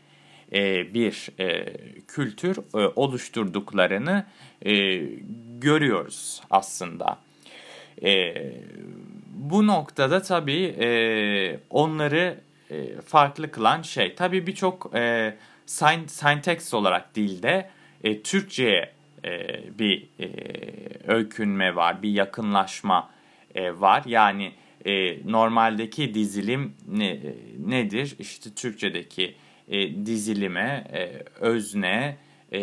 e, 0.52 0.94
bir 0.94 1.28
e, 1.40 1.74
kültür 2.08 2.58
e, 2.58 2.92
oluşturduklarını 2.96 4.26
e, 4.62 4.96
görüyoruz 5.58 6.42
aslında. 6.50 7.18
E, 8.02 8.34
bu 9.34 9.66
noktada 9.66 10.22
tabii 10.22 10.64
e, 10.64 11.60
onları 11.70 12.40
e, 12.70 13.00
farklı 13.00 13.50
kılan 13.50 13.82
şey, 13.82 14.14
tabii 14.14 14.46
birçok 14.46 14.90
e, 14.94 15.34
syntax 16.06 16.74
olarak 16.74 17.14
dilde 17.14 17.70
e, 18.04 18.22
Türkçe'ye 18.22 18.99
e, 19.24 19.62
bir 19.78 20.08
e, 20.20 20.28
öykünme 21.06 21.76
var, 21.76 22.02
bir 22.02 22.10
yakınlaşma 22.10 23.10
e, 23.54 23.80
var. 23.80 24.02
Yani 24.06 24.52
e, 24.84 25.18
normaldeki 25.32 26.14
dizilim 26.14 26.74
ne, 26.88 27.20
nedir? 27.66 28.16
İşte 28.18 28.50
Türkçedeki 28.54 29.34
e, 29.68 30.06
dizilime 30.06 30.84
e, 30.92 31.22
özne, 31.40 32.16
e, 32.52 32.60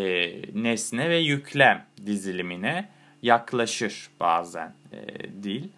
nesne 0.53 1.09
ve 1.09 1.17
yüklem 1.17 1.85
dizilimine 2.05 2.89
yaklaşır 3.21 4.09
bazen 4.19 4.73
e, 4.91 4.97
dil. 5.43 5.69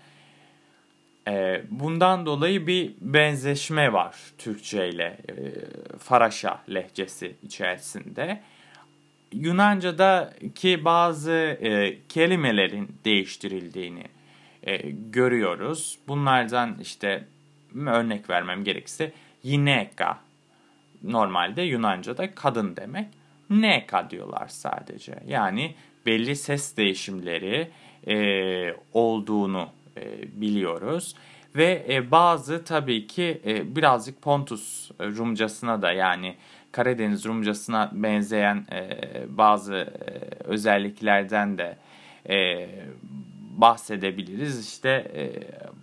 E, 1.28 1.62
bundan 1.70 2.26
dolayı 2.26 2.68
bir 2.68 2.94
benzeşme 3.02 3.94
var 3.94 4.16
Türkçe 4.38 4.90
ile 4.90 5.18
e, 5.30 5.34
Faraşa 5.98 6.62
lehçesi 6.70 7.36
içerisinde. 7.44 8.42
Yunanca'daki 9.34 10.86
bazı 10.86 11.32
e, 11.32 11.98
kelimelerin 12.10 12.96
değiştirildiğini 13.06 14.04
e, 14.64 14.78
görüyoruz. 14.92 16.00
Bunlardan 16.08 16.78
işte 16.82 17.28
örnek 17.76 18.30
vermem 18.30 18.64
gerekirse 18.64 19.12
yineka 19.44 20.20
normalde 21.04 21.62
Yunanca'da 21.62 22.36
kadın 22.36 22.76
demek. 22.76 23.08
Neka 23.50 24.10
diyorlar 24.10 24.48
sadece. 24.48 25.20
Yani 25.28 25.76
belli 26.06 26.36
ses 26.36 26.78
değişimleri 26.78 27.72
e, 28.08 28.16
olduğunu 28.94 29.70
e, 29.98 30.02
biliyoruz. 30.42 31.16
Ve 31.56 31.86
e, 31.90 32.12
bazı 32.12 32.64
tabii 32.64 33.08
ki 33.08 33.42
e, 33.46 33.76
birazcık 33.76 34.22
Pontus 34.22 34.92
Rumcasına 35.02 35.82
da 35.82 35.92
yani 35.92 36.36
Karadeniz 36.72 37.26
Rumcasına 37.26 37.90
benzeyen 37.94 38.68
e, 38.72 38.98
bazı 39.28 39.76
e, 39.76 40.12
özelliklerden 40.44 41.58
de 41.58 41.78
e, 42.30 42.70
bahsedebiliriz. 43.58 44.68
İşte 44.68 44.90
e, 44.90 45.24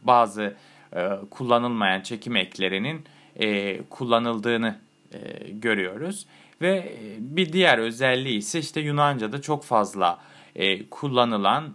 bazı 0.03 0.55
e, 0.96 1.09
kullanılmayan 1.31 2.01
çekim 2.01 2.37
eklerinin 2.37 3.05
e, 3.37 3.81
kullanıldığını 3.83 4.79
e, 5.12 5.51
görüyoruz. 5.51 6.27
Ve 6.61 6.77
e, 6.77 7.16
bir 7.18 7.53
diğer 7.53 7.79
özelliği 7.79 8.38
ise 8.38 8.59
işte 8.59 8.81
Yunanca'da 8.81 9.42
çok 9.42 9.64
fazla 9.64 10.18
e, 10.55 10.88
kullanılan 10.88 11.75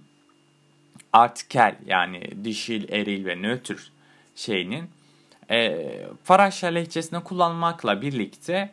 artikel 1.14 1.76
yani 1.86 2.24
dişil, 2.44 2.94
eril 2.94 3.26
ve 3.26 3.36
nötr 3.36 3.92
şeyinin 4.36 4.90
e, 5.52 5.88
Faraşa 6.24 6.68
lehçesinde 6.68 7.20
kullanmakla 7.20 8.02
birlikte 8.02 8.72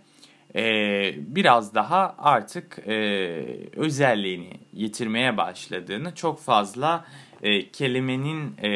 e, 0.55 1.15
biraz 1.17 1.75
daha 1.75 2.15
artık 2.19 2.79
e, 2.87 2.95
özelliğini 3.77 4.51
yitirmeye 4.73 5.37
başladığını 5.37 6.15
çok 6.15 6.41
fazla 6.41 7.05
e, 7.43 7.69
kelimenin 7.69 8.57
e, 8.63 8.71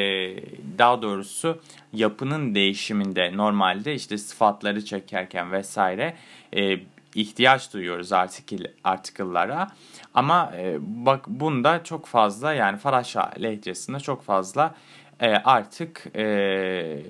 daha 0.79 1.03
doğrusu 1.03 1.61
yapının 1.93 2.55
değişiminde 2.55 3.37
normalde 3.37 3.95
işte 3.95 4.19
sıfatları 4.19 4.85
çekerken 4.85 5.53
vesaire 5.53 6.15
e, 6.57 6.79
ihtiyaç 7.15 7.73
duyuyoruz 7.73 8.13
artikül, 8.13 8.65
artikıllara. 8.85 9.69
Ama 10.15 10.53
e, 10.57 10.77
bak 10.81 11.29
bunda 11.29 11.85
çok 11.85 12.07
fazla 12.07 12.53
yani 12.53 12.79
Faraşa 12.79 13.31
lehçesinde 13.43 14.01
çok 14.01 14.23
fazla 14.23 14.75
e, 15.21 15.29
artık 15.29 16.07
e, 16.17 17.03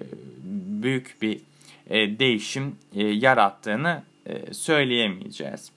büyük 0.82 1.16
bir 1.22 1.40
e, 1.90 2.18
değişim 2.18 2.76
e, 2.94 3.06
yarattığını 3.06 4.02
e, 4.26 4.54
söyleyemeyeceğiz. 4.54 5.72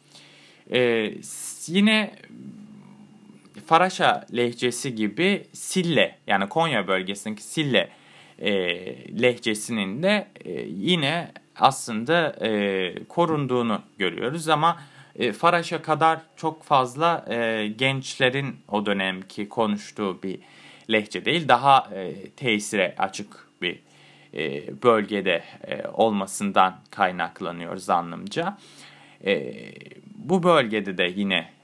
E, 0.73 1.11
yine 1.67 2.11
Faraşa 3.65 4.25
lehçesi 4.35 4.95
gibi 4.95 5.47
Sille 5.53 6.17
yani 6.27 6.49
Konya 6.49 6.87
bölgesindeki 6.87 7.43
Sille 7.43 7.89
e, 8.39 8.51
lehçesinin 9.21 10.03
de 10.03 10.27
e, 10.45 10.51
yine 10.61 11.31
aslında 11.55 12.35
e, 12.41 12.93
korunduğunu 13.09 13.81
görüyoruz 13.97 14.49
ama 14.49 14.81
e, 15.15 15.31
Faraş'a 15.31 15.81
kadar 15.81 16.19
çok 16.35 16.63
fazla 16.63 17.25
e, 17.29 17.67
gençlerin 17.67 18.55
o 18.67 18.85
dönemki 18.85 19.49
konuştuğu 19.49 20.23
bir 20.23 20.39
lehçe 20.91 21.25
değil. 21.25 21.47
Daha 21.47 21.89
e, 21.95 22.29
tesire 22.29 22.95
açık 22.97 23.44
e, 24.35 24.63
bölgede 24.83 25.43
e, 25.67 25.87
olmasından 25.87 26.79
kaynaklanıyor 26.91 27.77
zannımca. 27.77 28.57
E, 29.25 29.53
bu 30.15 30.43
bölgede 30.43 30.97
de 30.97 31.13
yine 31.15 31.55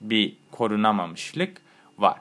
bir 0.00 0.36
korunamamışlık 0.50 1.56
var. 1.98 2.18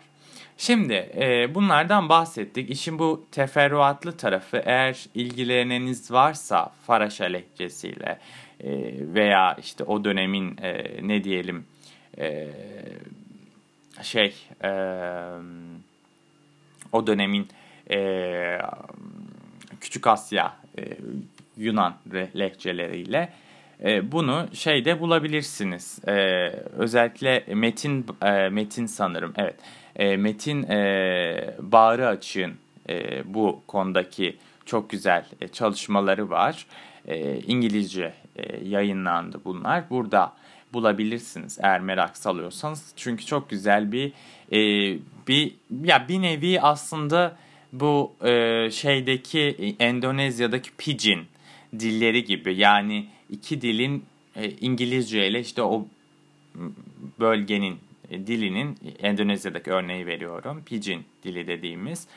Şimdi 0.58 1.12
bunlardan 1.56 2.10
bahsettik. 2.10 2.70
İşin 2.70 3.00
bu 3.00 3.26
teferruatlı 3.32 4.18
tarafı 4.18 4.62
eğer 4.66 5.06
ilgileneniz 5.16 6.12
varsa 6.12 6.72
Faraşa 6.88 7.26
lehçesiyle 7.26 8.20
veya 9.14 9.58
işte 9.60 9.84
o 9.84 10.04
dönemin 10.04 10.58
ne 11.02 11.24
diyelim 11.24 11.66
şey 14.02 14.36
o 16.92 17.08
dönemin 17.08 17.48
e, 17.94 18.60
Küçük 19.82 20.08
Asya 20.08 20.54
e, 20.80 20.98
Yunan 21.58 21.96
lehçeleriyle 22.14 23.30
e, 23.84 24.12
bunu 24.12 24.48
şeyde 24.54 25.00
bulabilirsiniz. 25.00 26.00
E, 26.08 26.14
özellikle 26.78 27.44
metin 27.54 28.06
e, 28.22 28.50
metin 28.50 28.86
sanırım 28.86 29.34
evet 29.38 29.56
e, 29.96 30.18
metin 30.18 30.64
e, 30.64 31.56
Bağrı 31.60 32.08
Açık'ın 32.08 32.54
e, 32.90 33.24
bu 33.34 33.62
konudaki 33.68 34.38
çok 34.66 34.90
güzel 34.90 35.26
e, 35.42 35.48
çalışmaları 35.48 36.30
var. 36.30 36.66
E, 37.08 37.40
İngilizce 37.40 38.14
e, 38.36 38.66
yayınlandı 38.66 39.42
bunlar. 39.46 39.90
Burada 39.90 40.34
bulabilirsiniz 40.74 41.60
eğer 41.62 41.82
merak 41.82 42.18
salıyorsanız. 42.18 42.94
Çünkü 42.96 43.26
çok 43.26 43.50
güzel 43.50 43.92
bir 43.92 44.14
e, 44.52 44.60
bir 45.28 45.56
ya 45.84 46.08
bir 46.08 46.22
nevi 46.22 46.62
aslında 46.62 47.36
bu 47.74 48.14
e, 48.24 48.70
şeydeki 48.72 49.76
Endonezya'daki 49.80 50.72
pidgin 50.78 51.26
dilleri 51.80 52.24
gibi 52.24 52.56
yani 52.56 53.08
iki 53.30 53.62
dilin 53.62 54.06
e, 54.36 54.50
İngilizce 54.50 55.28
ile 55.28 55.40
işte 55.40 55.64
o 55.64 55.88
bölgenin 57.20 57.80
e, 58.10 58.28
dilinin 58.28 58.78
Endonezya'daki 59.00 59.72
örneği 59.72 60.06
veriyorum. 60.06 60.64
Pidgin 60.66 61.06
dili 61.24 61.48
dediğimiz 61.48 62.08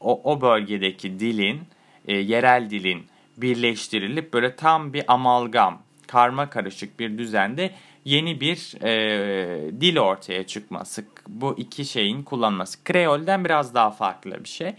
o, 0.00 0.32
o 0.32 0.40
bölgedeki 0.40 1.20
dilin 1.20 1.60
e, 2.08 2.16
yerel 2.16 2.70
dilin 2.70 3.02
birleştirilip 3.36 4.32
böyle 4.32 4.56
tam 4.56 4.92
bir 4.92 5.04
amalgam 5.08 5.82
karma 6.06 6.50
karışık 6.50 7.00
bir 7.00 7.18
düzende 7.18 7.70
yeni 8.04 8.40
bir 8.40 8.82
e, 8.84 9.80
dil 9.80 9.98
ortaya 9.98 10.46
çıkması. 10.46 11.04
Bu 11.28 11.54
iki 11.58 11.84
şeyin 11.84 12.22
kullanması. 12.22 12.84
Kreol'den 12.84 13.44
biraz 13.44 13.74
daha 13.74 13.90
farklı 13.90 14.44
bir 14.44 14.48
şey. 14.48 14.74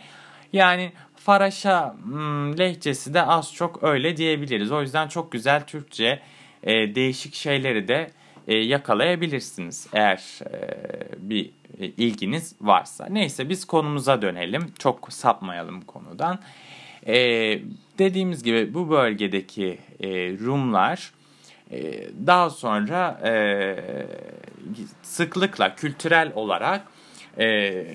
Yani 0.53 0.91
Faraşa 1.15 1.95
hmm, 2.03 2.57
lehçesi 2.57 3.13
de 3.13 3.21
az 3.21 3.53
çok 3.53 3.83
öyle 3.83 4.17
diyebiliriz. 4.17 4.71
O 4.71 4.81
yüzden 4.81 5.07
çok 5.07 5.31
güzel 5.31 5.65
Türkçe 5.65 6.19
e, 6.63 6.95
değişik 6.95 7.35
şeyleri 7.35 7.87
de 7.87 8.11
e, 8.47 8.57
yakalayabilirsiniz 8.57 9.87
eğer 9.93 10.39
e, 10.41 10.79
bir 11.17 11.51
e, 11.79 11.85
ilginiz 11.85 12.55
varsa. 12.61 13.07
Neyse 13.09 13.49
biz 13.49 13.65
konumuza 13.65 14.21
dönelim. 14.21 14.73
Çok 14.79 15.13
sapmayalım 15.13 15.81
konudan. 15.81 16.39
E, 17.07 17.15
dediğimiz 17.99 18.43
gibi 18.43 18.73
bu 18.73 18.89
bölgedeki 18.89 19.79
e, 19.99 20.07
Rumlar 20.37 21.11
e, 21.71 22.09
daha 22.27 22.49
sonra 22.49 23.19
e, 23.23 23.75
sıklıkla 25.01 25.75
kültürel 25.75 26.31
olarak 26.35 26.87
e, 27.39 27.85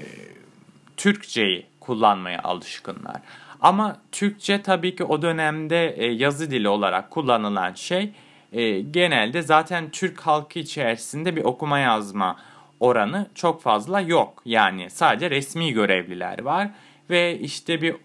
Türkçeyi 0.97 1.67
kullanmaya 1.89 2.43
alışkınlar. 2.43 3.21
Ama 3.61 3.97
Türkçe 4.13 4.63
tabii 4.63 4.97
ki 4.97 5.05
o 5.05 5.23
dönemde 5.23 5.95
e, 5.97 6.07
yazı 6.07 6.51
dili 6.51 6.69
olarak 6.69 7.11
kullanılan 7.11 7.73
şey 7.73 8.11
e, 8.53 8.81
genelde 8.81 9.43
zaten 9.43 9.91
Türk 9.91 10.21
halkı 10.21 10.59
içerisinde 10.59 11.37
bir 11.37 11.45
okuma 11.45 11.79
yazma 11.79 12.37
oranı 12.81 13.27
çok 13.35 13.63
fazla 13.63 14.01
yok. 14.01 14.43
Yani 14.45 14.91
sadece 14.91 15.31
resmi 15.31 15.73
görevliler 15.73 16.43
var 16.43 16.71
ve 17.11 17.39
işte 17.39 17.83
bir 17.83 17.97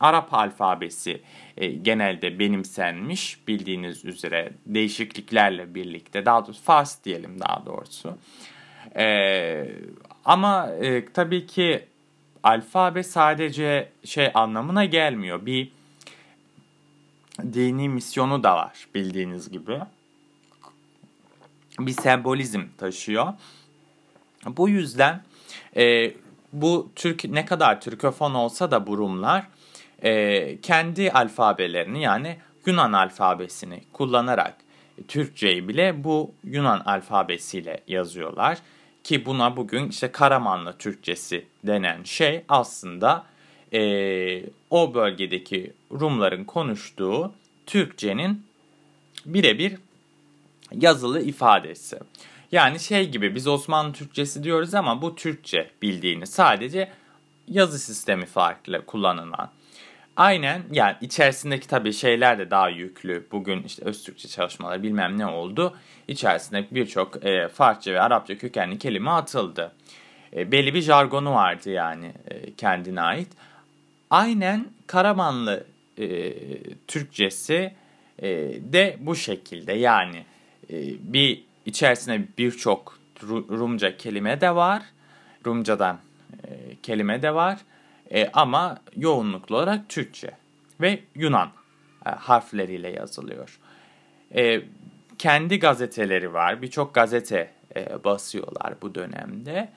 Arap 0.00 0.34
alfabesi 0.34 1.20
e, 1.56 1.66
genelde 1.66 2.38
benimsenmiş 2.38 3.48
bildiğiniz 3.48 4.04
üzere 4.04 4.52
değişikliklerle 4.66 5.74
birlikte 5.74 6.24
daha 6.24 6.46
doğrusu 6.46 6.62
Fars 6.62 7.04
diyelim 7.04 7.40
daha 7.40 7.62
doğrusu. 7.66 8.18
Ama 10.24 10.70
tabii 11.14 11.46
ki 11.46 11.84
alfabe 12.42 13.02
sadece 13.02 13.92
şey 14.04 14.30
anlamına 14.34 14.84
gelmiyor. 14.84 15.46
Bir 15.46 15.72
dini 17.42 17.88
misyonu 17.88 18.42
da 18.42 18.56
var 18.56 18.86
bildiğiniz 18.94 19.50
gibi. 19.50 19.78
Bir 21.78 21.92
sembolizm 21.92 22.62
taşıyor. 22.78 23.32
Bu 24.46 24.68
yüzden 24.68 25.22
e, 25.76 26.14
bu 26.52 26.90
Türk 26.96 27.24
ne 27.24 27.44
kadar 27.44 27.80
Türkofon 27.80 28.34
olsa 28.34 28.70
da 28.70 28.86
bu 28.86 28.98
Rumlar 28.98 29.46
e, 30.02 30.60
kendi 30.60 31.10
alfabelerini 31.12 32.02
yani 32.02 32.36
Yunan 32.66 32.92
alfabesini 32.92 33.82
kullanarak 33.92 34.56
Türkçeyi 35.08 35.68
bile 35.68 36.04
bu 36.04 36.34
Yunan 36.44 36.80
alfabesiyle 36.80 37.80
yazıyorlar. 37.88 38.58
Ki 39.04 39.26
buna 39.26 39.56
bugün 39.56 39.88
işte 39.88 40.12
Karamanlı 40.12 40.78
Türkçesi 40.78 41.46
denen 41.66 42.02
şey 42.02 42.44
aslında 42.48 43.26
e, 43.72 43.80
o 44.70 44.94
bölgedeki 44.94 45.72
Rumların 45.92 46.44
konuştuğu 46.44 47.32
Türkçenin 47.66 48.46
birebir 49.26 49.78
yazılı 50.72 51.22
ifadesi. 51.22 51.98
Yani 52.52 52.80
şey 52.80 53.10
gibi 53.10 53.34
biz 53.34 53.46
Osmanlı 53.46 53.92
Türkçesi 53.92 54.44
diyoruz 54.44 54.74
ama 54.74 55.02
bu 55.02 55.14
Türkçe 55.14 55.70
bildiğini 55.82 56.26
sadece 56.26 56.92
yazı 57.48 57.78
sistemi 57.78 58.26
farklı 58.26 58.86
kullanılan. 58.86 59.50
Aynen 60.16 60.62
yani 60.72 60.96
içerisindeki 61.00 61.68
tabii 61.68 61.92
şeyler 61.92 62.38
de 62.38 62.50
daha 62.50 62.68
yüklü. 62.68 63.26
Bugün 63.32 63.62
işte 63.62 63.84
Öztürkçe 63.84 64.28
çalışmaları 64.28 64.82
bilmem 64.82 65.18
ne 65.18 65.26
oldu. 65.26 65.76
İçerisinde 66.08 66.66
birçok 66.70 67.26
e, 67.26 67.48
Farsça 67.48 67.92
ve 67.92 68.00
Arapça 68.00 68.38
kökenli 68.38 68.78
kelime 68.78 69.10
atıldı. 69.10 69.72
E, 70.36 70.52
belli 70.52 70.74
bir 70.74 70.80
jargonu 70.82 71.34
vardı 71.34 71.70
yani 71.70 72.12
e, 72.30 72.54
kendine 72.54 73.00
ait. 73.00 73.28
Aynen 74.10 74.66
Karamanlı 74.86 75.64
e, 75.98 76.32
Türkçesi 76.88 77.74
e, 78.18 78.28
de 78.72 78.96
bu 79.00 79.16
şekilde 79.16 79.72
yani 79.72 80.24
e, 80.70 80.76
bir 81.12 81.44
içerisinde 81.66 82.22
birçok 82.38 82.98
Rumca 83.28 83.96
kelime 83.96 84.40
de 84.40 84.54
var. 84.54 84.82
Rumcadan 85.46 85.98
e, 86.44 86.76
kelime 86.82 87.22
de 87.22 87.34
var. 87.34 87.58
E, 88.12 88.30
ama 88.32 88.78
yoğunluklu 88.96 89.56
olarak 89.56 89.88
Türkçe 89.88 90.30
ve 90.80 91.00
Yunan 91.14 91.48
e, 92.06 92.10
harfleriyle 92.10 92.88
yazılıyor. 92.88 93.58
E, 94.34 94.62
kendi 95.18 95.58
gazeteleri 95.58 96.32
var. 96.32 96.62
Birçok 96.62 96.94
gazete 96.94 97.50
e, 97.76 98.04
basıyorlar 98.04 98.74
bu 98.82 98.94
dönemde. 98.94 99.68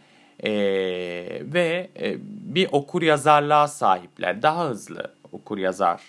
E, 0.43 0.51
ve 1.53 1.89
e, 1.99 2.15
bir 2.55 2.67
okur 2.71 3.01
yazarlığa 3.01 3.67
sahipler. 3.67 4.41
Daha 4.41 4.69
hızlı 4.69 5.11
okur 5.31 5.57
yazar 5.57 6.01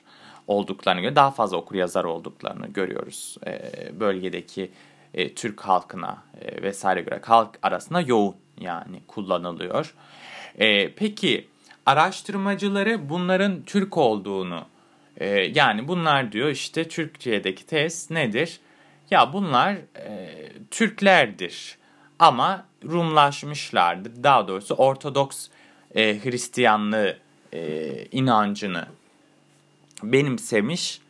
olduklarını 0.47 1.01
göre 1.01 1.17
daha 1.17 1.31
fazla 1.31 1.57
okur 1.57 1.75
yazar 1.75 2.05
olduklarını 2.05 2.67
görüyoruz. 2.67 3.37
E, 3.47 3.61
bölgedeki 4.01 4.71
e, 5.15 5.35
Türk 5.35 5.61
halkına 5.61 6.23
e, 6.41 6.63
vesaire 6.63 7.01
göre 7.01 7.21
halk 7.25 7.59
arasında 7.63 8.01
yoğun 8.01 8.37
yani 8.61 9.01
kullanılıyor. 9.07 9.95
E, 10.59 10.95
peki 10.95 11.49
araştırmacıları 11.87 13.09
bunların 13.09 13.63
Türk 13.63 13.97
olduğunu 13.97 14.65
e, 15.17 15.27
yani 15.29 15.89
bunlar 15.89 16.33
diyor 16.33 16.49
işte 16.49 16.89
Türkiye'deki 16.89 17.67
test 17.67 18.11
nedir? 18.11 18.61
Ya 19.11 19.33
bunlar 19.33 19.73
e, 19.97 20.35
Türklerdir 20.71 21.79
ama 22.19 22.67
Rumlaşmışlardır. 22.85 24.23
Daha 24.23 24.49
doğrusu 24.49 24.75
Ortodoks 24.75 25.49
e, 25.95 26.25
Hristiyanlığı 26.25 27.19
e, 27.53 27.91
inancını 28.13 28.87
benimsemiş 30.03 31.01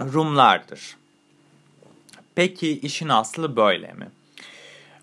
Rumlardır. 0.00 0.96
Peki 2.34 2.78
işin 2.80 3.08
aslı 3.08 3.56
böyle 3.56 3.92
mi? 3.92 4.08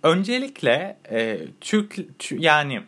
Öncelikle 0.04 0.98
e, 1.12 1.40
Türk 1.62 1.96
yani 2.32 2.82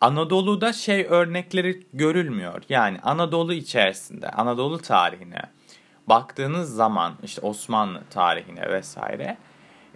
Anadolu'da 0.00 0.72
şey 0.72 1.06
örnekleri 1.08 1.82
görülmüyor. 1.92 2.62
Yani 2.68 2.98
Anadolu 3.02 3.52
içerisinde, 3.54 4.28
Anadolu 4.30 4.78
tarihine 4.78 5.42
baktığınız 6.06 6.74
zaman 6.74 7.14
işte 7.24 7.40
Osmanlı 7.40 8.02
tarihine 8.10 8.70
vesaire 8.70 9.36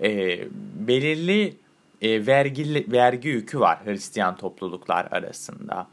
e, 0.03 0.41
belirli 0.75 1.57
e, 2.03 2.27
vergi, 2.27 2.87
vergi 2.93 3.29
yükü 3.29 3.61
var 3.61 3.79
Hristiyan 3.85 4.37
topluluklar 4.37 5.09
arasında. 5.11 5.87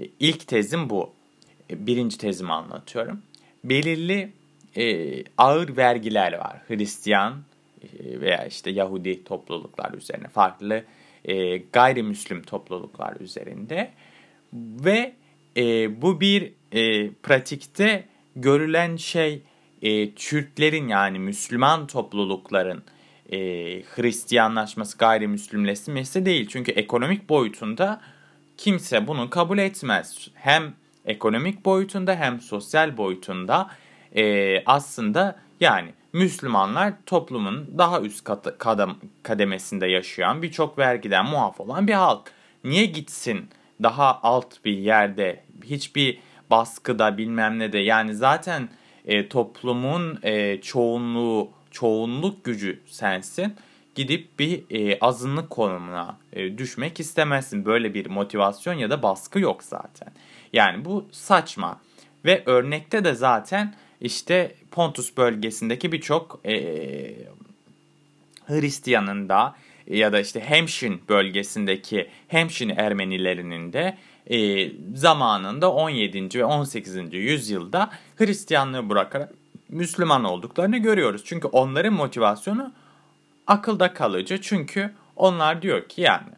E, 0.00 0.04
ilk 0.20 0.46
tezim 0.46 0.90
bu. 0.90 1.12
E, 1.70 1.86
birinci 1.86 2.18
tezimi 2.18 2.52
anlatıyorum. 2.52 3.22
Belirli 3.64 4.32
e, 4.76 5.24
ağır 5.38 5.76
vergiler 5.76 6.32
var 6.32 6.62
Hristiyan 6.68 7.34
e, 7.82 8.20
veya 8.20 8.46
işte 8.46 8.70
Yahudi 8.70 9.24
topluluklar 9.24 9.92
üzerine 9.92 10.28
farklı 10.28 10.84
e, 11.24 11.56
gayrimüslim 11.56 12.42
topluluklar 12.42 13.20
üzerinde 13.20 13.90
ve 14.54 15.12
e, 15.56 16.02
bu 16.02 16.20
bir 16.20 16.52
e, 16.72 17.10
pratikte 17.10 18.04
görülen 18.36 18.96
şey 18.96 19.42
e, 19.82 20.14
Türklerin 20.14 20.88
yani 20.88 21.18
Müslüman 21.18 21.86
toplulukların 21.86 22.82
e, 23.32 23.38
Hristiyanlaşması, 23.82 24.98
gayrimüslimleşmesi 24.98 26.26
değil. 26.26 26.48
Çünkü 26.48 26.72
ekonomik 26.72 27.28
boyutunda 27.28 28.00
kimse 28.56 29.06
bunu 29.06 29.30
kabul 29.30 29.58
etmez. 29.58 30.28
Hem 30.34 30.74
ekonomik 31.04 31.64
boyutunda 31.64 32.14
hem 32.14 32.40
sosyal 32.40 32.96
boyutunda 32.96 33.70
e, 34.16 34.62
aslında 34.66 35.38
yani 35.60 35.92
Müslümanlar 36.12 36.92
toplumun 37.06 37.74
daha 37.78 38.00
üst 38.00 38.24
kat, 38.24 38.58
kadem, 38.58 38.96
kademesinde 39.22 39.86
yaşayan 39.86 40.42
birçok 40.42 40.78
vergiden 40.78 41.26
muaf 41.26 41.60
olan 41.60 41.86
bir 41.86 41.92
halk. 41.92 42.32
Niye 42.64 42.86
gitsin 42.86 43.48
daha 43.82 44.20
alt 44.22 44.64
bir 44.64 44.78
yerde 44.78 45.44
hiçbir 45.64 46.18
baskıda 46.50 47.18
bilmem 47.18 47.58
ne 47.58 47.72
de 47.72 47.78
yani 47.78 48.14
zaten 48.14 48.68
e, 49.04 49.28
toplumun 49.28 50.18
e, 50.22 50.60
çoğunluğu 50.60 51.50
çoğunluk 51.70 52.44
gücü 52.44 52.80
sensin 52.86 53.56
gidip 53.94 54.38
bir 54.38 54.64
e, 54.70 54.98
azınlık 55.00 55.50
konumuna 55.50 56.16
e, 56.32 56.58
düşmek 56.58 57.00
istemezsin. 57.00 57.64
Böyle 57.64 57.94
bir 57.94 58.06
motivasyon 58.06 58.74
ya 58.74 58.90
da 58.90 59.02
baskı 59.02 59.40
yok 59.40 59.62
zaten. 59.62 60.12
Yani 60.52 60.84
bu 60.84 61.08
saçma 61.12 61.80
ve 62.24 62.42
örnekte 62.46 63.04
de 63.04 63.14
zaten 63.14 63.74
işte 64.00 64.54
Pontus 64.70 65.16
bölgesindeki 65.16 65.92
birçok 65.92 66.40
e, 66.46 66.54
Hristiyan'ın 68.46 69.28
da 69.28 69.56
ya 69.86 70.12
da 70.12 70.20
işte 70.20 70.40
Hemşin 70.40 71.02
bölgesindeki 71.08 72.08
Hemşin 72.28 72.68
Ermenilerinin 72.68 73.72
de 73.72 73.98
e, 74.30 74.70
zamanında 74.94 75.72
17. 75.72 76.38
ve 76.38 76.44
18. 76.44 76.96
yüzyılda 77.12 77.90
Hristiyanlığı 78.16 78.88
bırakarak 78.88 79.32
Müslüman 79.68 80.24
olduklarını 80.24 80.78
görüyoruz. 80.78 81.22
Çünkü 81.24 81.48
onların 81.48 81.92
motivasyonu 81.92 82.72
akılda 83.46 83.94
kalıcı. 83.94 84.40
Çünkü 84.40 84.92
onlar 85.16 85.62
diyor 85.62 85.88
ki 85.88 86.00
yani 86.00 86.28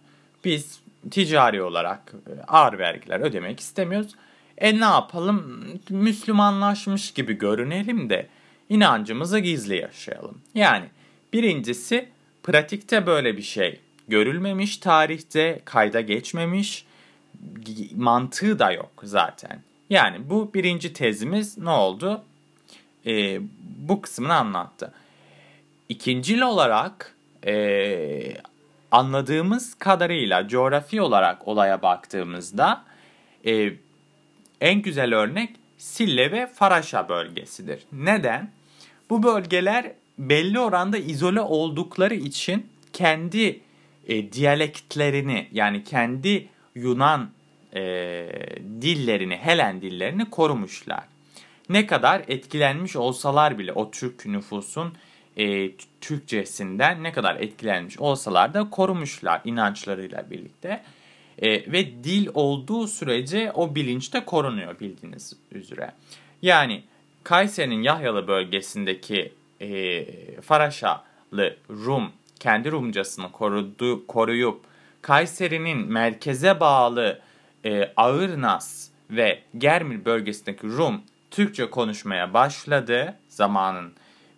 biz 0.44 0.80
ticari 1.10 1.62
olarak 1.62 2.12
e, 2.26 2.42
ağır 2.42 2.78
vergiler 2.78 3.20
ödemek 3.20 3.60
istemiyoruz. 3.60 4.14
E 4.60 4.80
ne 4.80 4.84
yapalım 4.84 5.64
Müslümanlaşmış 5.90 7.10
gibi 7.10 7.32
görünelim 7.38 8.10
de 8.10 8.26
inancımızı 8.68 9.38
gizli 9.38 9.76
yaşayalım. 9.76 10.38
Yani 10.54 10.84
birincisi 11.32 12.08
pratikte 12.42 13.06
böyle 13.06 13.36
bir 13.36 13.42
şey 13.42 13.80
görülmemiş, 14.08 14.76
tarihte 14.76 15.60
kayda 15.64 16.00
geçmemiş, 16.00 16.84
mantığı 17.96 18.58
da 18.58 18.72
yok 18.72 18.92
zaten. 19.02 19.62
Yani 19.90 20.30
bu 20.30 20.50
birinci 20.54 20.92
tezimiz 20.92 21.58
ne 21.58 21.70
oldu? 21.70 22.22
Ee, 23.06 23.40
bu 23.78 24.00
kısmını 24.00 24.34
anlattı. 24.34 24.92
İkincil 25.88 26.40
olarak 26.40 27.14
e, 27.46 28.34
anladığımız 28.90 29.74
kadarıyla 29.74 30.48
coğrafi 30.48 31.00
olarak 31.00 31.48
olaya 31.48 31.82
baktığımızda 31.82 32.84
e, 33.46 33.72
en 34.60 34.82
güzel 34.82 35.14
örnek 35.14 35.50
Sille 35.78 36.32
ve 36.32 36.46
Faraşa 36.46 37.08
bölgesidir. 37.08 37.82
Neden? 37.92 38.50
Bu 39.10 39.22
bölgeler 39.22 39.92
belli 40.18 40.58
oranda 40.58 40.98
izole 40.98 41.40
oldukları 41.40 42.14
için 42.14 42.66
kendi 42.92 43.60
e, 44.08 44.32
diyalektlerini 44.32 45.48
yani 45.52 45.84
kendi 45.84 46.48
Yunan 46.74 47.30
e, 47.74 47.80
dillerini, 48.82 49.36
Helen 49.36 49.82
dillerini 49.82 50.30
korumuşlar. 50.30 51.04
Ne 51.68 51.86
kadar 51.86 52.22
etkilenmiş 52.28 52.96
olsalar 52.96 53.58
bile 53.58 53.72
o 53.72 53.90
Türk 53.90 54.26
nüfusun 54.26 54.94
e, 55.36 55.70
Türkçesinden 56.00 57.02
ne 57.02 57.12
kadar 57.12 57.36
etkilenmiş 57.36 57.98
olsalar 57.98 58.54
da 58.54 58.70
korumuşlar 58.70 59.40
inançlarıyla 59.44 60.30
birlikte. 60.30 60.82
E, 61.40 61.72
ve 61.72 62.04
dil 62.04 62.28
olduğu 62.34 62.86
sürece 62.86 63.52
o 63.54 63.74
bilinç 63.74 64.14
de 64.14 64.24
korunuyor 64.24 64.80
bildiğiniz 64.80 65.36
üzere. 65.52 65.92
Yani 66.42 66.82
Kayseri'nin 67.24 67.82
Yahyalı 67.82 68.28
bölgesindeki 68.28 69.32
e, 69.60 70.04
Faraşalı 70.40 71.56
Rum 71.70 72.12
kendi 72.40 72.70
Rumcasını 72.70 73.32
korudu, 73.32 74.06
koruyup 74.06 74.60
Kayseri'nin 75.02 75.78
merkeze 75.92 76.60
bağlı 76.60 77.20
e, 77.64 77.92
Ağırnas 77.96 78.88
ve 79.10 79.42
Germir 79.58 80.04
bölgesindeki 80.04 80.66
Rum 80.66 81.02
Türkçe 81.30 81.70
konuşmaya 81.70 82.34
başladı 82.34 83.14
zamanın 83.28 83.92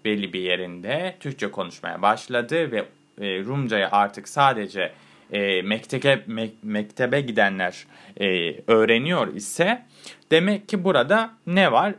belli 0.04 0.32
bir 0.32 0.40
yerinde 0.40 1.16
Türkçe 1.20 1.50
konuşmaya 1.50 2.02
başladı 2.02 2.72
ve 2.72 2.84
e, 3.20 3.44
Rumcayı 3.44 3.88
artık 3.88 4.28
sadece 4.28 4.92
e, 5.32 5.62
mektebe, 5.62 6.22
me, 6.26 6.48
mektebe 6.62 7.20
gidenler 7.20 7.86
e, 8.20 8.54
öğreniyor 8.66 9.34
ise 9.34 9.82
demek 10.30 10.68
ki 10.68 10.84
burada 10.84 11.30
ne 11.46 11.72
var? 11.72 11.94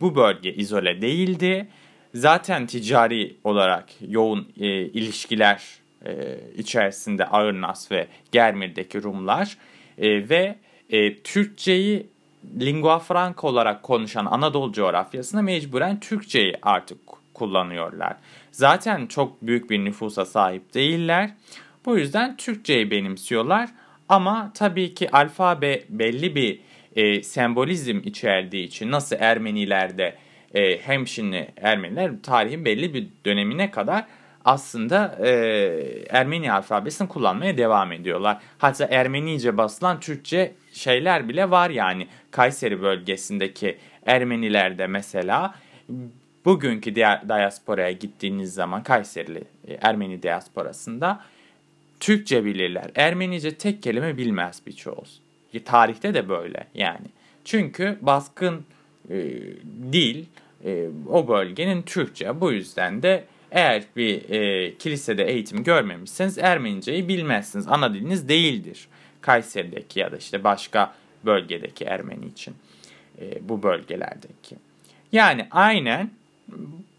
Bu 0.00 0.16
bölge 0.16 0.54
izole 0.54 1.02
değildi. 1.02 1.68
Zaten 2.14 2.66
ticari 2.66 3.36
olarak 3.44 3.88
yoğun 4.08 4.48
e, 4.60 4.66
ilişkiler 4.68 5.62
e, 6.06 6.38
içerisinde 6.58 7.26
Ağırnas 7.26 7.92
ve 7.92 8.06
Germir'deki 8.32 9.02
Rumlar 9.02 9.56
e, 9.98 10.28
ve 10.28 10.56
e, 10.90 11.16
Türkçeyi 11.16 12.06
lingua 12.60 12.98
franca 12.98 13.42
olarak 13.42 13.82
konuşan 13.82 14.26
Anadolu 14.26 14.72
coğrafyasında 14.72 15.42
mecburen 15.42 16.00
Türkçeyi 16.00 16.54
artık 16.62 16.98
kullanıyorlar. 17.34 18.16
Zaten 18.52 19.06
çok 19.06 19.42
büyük 19.42 19.70
bir 19.70 19.84
nüfusa 19.84 20.24
sahip 20.24 20.74
değiller. 20.74 21.30
Bu 21.84 21.98
yüzden 21.98 22.36
Türkçeyi 22.36 22.90
benimsiyorlar. 22.90 23.70
Ama 24.08 24.50
tabii 24.54 24.94
ki 24.94 25.10
alfabe 25.10 25.84
belli 25.88 26.34
bir 26.34 26.60
e, 26.96 27.22
sembolizm 27.22 28.00
içerdiği 28.04 28.66
için 28.66 28.90
nasıl 28.90 29.16
Ermenilerde 29.18 30.16
e, 30.54 30.78
Hemşinli 30.78 31.48
Ermeniler 31.56 32.12
tarihin 32.22 32.64
belli 32.64 32.94
bir 32.94 33.08
dönemine 33.24 33.70
kadar 33.70 34.04
aslında 34.44 35.18
e, 35.24 35.30
Ermeni 36.10 36.52
alfabesini 36.52 37.08
kullanmaya 37.08 37.56
devam 37.56 37.92
ediyorlar. 37.92 38.38
Hatta 38.58 38.84
Ermenice 38.90 39.56
basılan 39.56 40.00
Türkçe 40.00 40.52
şeyler 40.72 41.28
bile 41.28 41.50
var 41.50 41.70
yani. 41.70 42.08
Kayseri 42.30 42.82
bölgesindeki 42.82 43.78
Ermenilerde 44.06 44.86
mesela 44.86 45.54
bugünkü 46.44 46.94
diasporaya 46.94 47.92
gittiğiniz 47.92 48.54
zaman 48.54 48.82
Kayserili 48.82 49.44
e, 49.68 49.78
Ermeni 49.82 50.22
diasporasında 50.22 51.20
Türkçe 52.00 52.44
bilirler. 52.44 52.90
Ermenice 52.94 53.54
tek 53.54 53.82
kelime 53.82 54.16
bilmez 54.16 54.62
birçoğuz. 54.66 55.20
Tarihte 55.64 56.14
de 56.14 56.28
böyle 56.28 56.66
yani. 56.74 57.06
Çünkü 57.44 57.98
baskın 58.00 58.64
e, 59.10 59.16
dil 59.92 60.24
e, 60.64 60.86
o 61.08 61.28
bölgenin 61.28 61.82
Türkçe. 61.82 62.40
Bu 62.40 62.52
yüzden 62.52 63.02
de 63.02 63.24
eğer 63.50 63.82
bir 63.96 64.30
e, 64.30 64.74
kilisede 64.78 65.24
eğitim 65.24 65.64
görmemişseniz 65.64 66.38
Ermeniceyi 66.38 67.08
bilmezsiniz. 67.08 67.68
Ana 67.68 67.94
diliniz 67.94 68.28
değildir. 68.28 68.88
Kayseri'deki 69.20 70.00
ya 70.00 70.12
da 70.12 70.16
işte 70.16 70.44
başka 70.44 70.94
bölgedeki 71.24 71.84
Ermeni 71.84 72.26
için. 72.26 72.54
E, 73.20 73.48
bu 73.48 73.62
bölgelerdeki. 73.62 74.56
Yani 75.12 75.46
aynen 75.50 76.10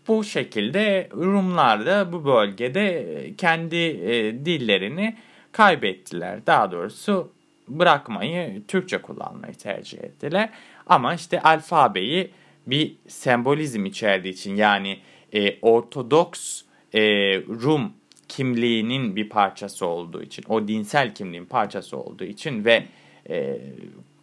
bu 0.07 0.23
şekilde 0.23 1.09
Rumlar 1.13 1.85
da 1.85 2.13
bu 2.13 2.25
bölgede 2.25 3.05
kendi 3.37 3.75
e, 3.75 4.45
dillerini 4.45 5.17
kaybettiler. 5.51 6.45
Daha 6.45 6.71
doğrusu 6.71 7.31
bırakmayı, 7.67 8.61
Türkçe 8.67 8.97
kullanmayı 8.97 9.53
tercih 9.53 9.99
ettiler. 9.99 10.49
Ama 10.87 11.13
işte 11.13 11.41
alfabeyi 11.41 12.31
bir 12.67 12.95
sembolizm 13.07 13.85
içerdiği 13.85 14.33
için 14.33 14.55
yani 14.55 14.99
e, 15.33 15.59
Ortodoks 15.61 16.61
e, 16.93 17.01
Rum 17.41 17.93
kimliğinin 18.27 19.15
bir 19.15 19.29
parçası 19.29 19.85
olduğu 19.85 20.23
için, 20.23 20.45
o 20.49 20.67
dinsel 20.67 21.15
kimliğin 21.15 21.45
parçası 21.45 21.97
olduğu 21.97 22.23
için 22.23 22.65
ve 22.65 22.83
e, 23.29 23.61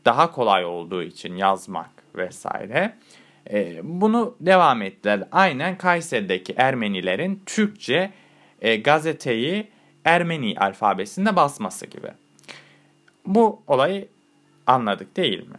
daha 0.05 0.33
kolay 0.33 0.65
olduğu 0.65 1.03
için 1.03 1.37
yazmak 1.37 1.91
vesaire. 2.15 2.95
E, 3.53 3.81
bunu 3.83 4.37
devam 4.41 4.83
ettiler. 4.83 5.29
Aynen 5.33 5.79
Kayseri'deki 5.79 6.55
Ermenilerin 6.57 7.43
Türkçe 7.47 8.11
e, 8.61 8.77
gazeteyi 8.77 9.69
Ermeni 10.05 10.55
alfabesinde 10.59 11.37
basması 11.37 11.87
gibi. 11.87 12.09
Bu 13.27 13.63
olayı 13.67 14.09
anladık 14.67 15.17
değil 15.17 15.39
mi? 15.49 15.57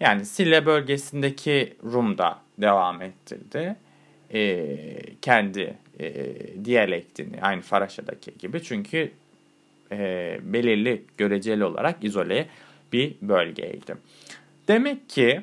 Yani 0.00 0.24
Sille 0.24 0.66
bölgesindeki 0.66 1.76
Rum 1.84 2.18
da 2.18 2.38
devam 2.58 3.02
ettirdi. 3.02 3.76
E, 4.34 4.76
kendi 5.22 5.76
e, 6.00 6.24
diyalektini 6.64 7.42
aynı 7.42 7.60
Faraşa'daki 7.62 8.38
gibi. 8.38 8.62
Çünkü 8.62 9.12
e, 9.92 10.38
belirli 10.42 11.04
göreceli 11.16 11.64
olarak 11.64 12.04
izole 12.04 12.46
bir 12.92 13.14
bölgeydi. 13.22 13.94
Demek 14.68 15.08
ki 15.08 15.42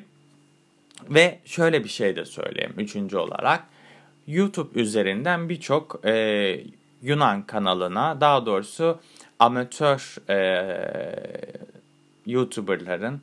ve 1.08 1.38
şöyle 1.44 1.84
bir 1.84 1.88
şey 1.88 2.16
de 2.16 2.24
söyleyeyim 2.24 2.74
üçüncü 2.76 3.16
olarak. 3.16 3.64
YouTube 4.26 4.80
üzerinden 4.80 5.48
birçok 5.48 6.00
e, 6.04 6.64
Yunan 7.02 7.42
kanalına 7.42 8.20
daha 8.20 8.46
doğrusu 8.46 9.00
amatör 9.38 10.16
e, 10.30 10.36
YouTuber'ların 12.26 13.22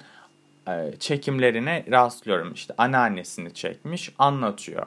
e, 0.68 0.94
çekimlerine 1.00 1.86
rastlıyorum. 1.92 2.54
İşte 2.54 2.74
anneannesini 2.78 3.54
çekmiş 3.54 4.12
anlatıyor. 4.20 4.86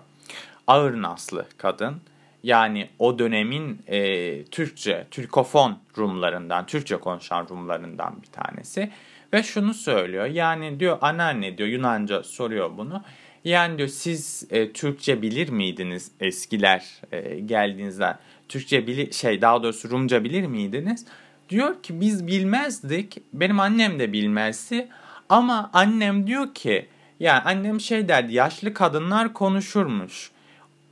Ağır 0.66 1.02
naslı 1.02 1.46
kadın 1.56 1.96
yani 2.42 2.88
o 2.98 3.18
dönemin 3.18 3.82
e, 3.86 4.44
Türkçe, 4.44 5.06
Türkofon 5.10 5.78
Rumlarından, 5.98 6.66
Türkçe 6.66 6.96
konuşan 6.96 7.46
Rumlarından 7.50 8.22
bir 8.22 8.26
tanesi. 8.26 8.90
Ve 9.32 9.42
şunu 9.42 9.74
söylüyor 9.74 10.26
yani 10.26 10.80
diyor 10.80 10.98
anneanne 11.00 11.58
diyor 11.58 11.68
Yunanca 11.68 12.22
soruyor 12.22 12.70
bunu. 12.76 13.02
Yani 13.44 13.78
diyor 13.78 13.88
siz 13.88 14.46
e, 14.50 14.72
Türkçe 14.72 15.22
bilir 15.22 15.48
miydiniz 15.48 16.12
eskiler 16.20 17.00
e, 17.12 17.40
geldiğinizde? 17.40 18.16
Türkçe 18.48 18.86
bilir 18.86 19.12
şey 19.12 19.42
daha 19.42 19.62
doğrusu 19.62 19.90
Rumca 19.90 20.24
bilir 20.24 20.46
miydiniz? 20.46 21.06
Diyor 21.48 21.82
ki 21.82 22.00
biz 22.00 22.26
bilmezdik. 22.26 23.16
Benim 23.32 23.60
annem 23.60 23.98
de 23.98 24.12
bilmezdi. 24.12 24.88
Ama 25.28 25.70
annem 25.72 26.26
diyor 26.26 26.54
ki 26.54 26.86
yani 27.20 27.40
annem 27.40 27.80
şey 27.80 28.08
derdi 28.08 28.34
yaşlı 28.34 28.74
kadınlar 28.74 29.32
konuşurmuş. 29.32 30.30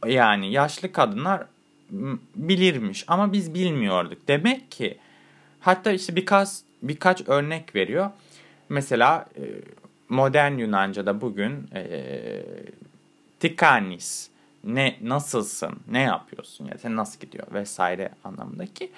Yani 0.07 0.53
yaşlı 0.53 0.93
kadınlar 0.93 1.47
bilirmiş 2.37 3.05
ama 3.09 3.33
biz 3.33 3.55
bilmiyorduk. 3.55 4.29
Demek 4.29 4.71
ki 4.71 4.99
hatta 5.61 5.93
işte 5.93 6.17
birkaç 6.17 6.49
birkaç 6.83 7.29
örnek 7.29 7.75
veriyor. 7.75 8.11
Mesela 8.69 9.27
e, 9.37 9.43
modern 10.09 10.59
Yunanca'da 10.59 11.21
bugün 11.21 11.71
e, 11.75 12.43
tikanis 13.41 14.29
ne 14.65 14.97
nasılsın, 15.03 15.81
ne 15.91 16.03
yapıyorsun 16.03 16.67
ya 16.67 16.79
sen 16.79 16.97
nasıl 16.97 17.21
gidiyor 17.21 17.47
vesaire 17.53 18.11
anlamındaki. 18.25 18.91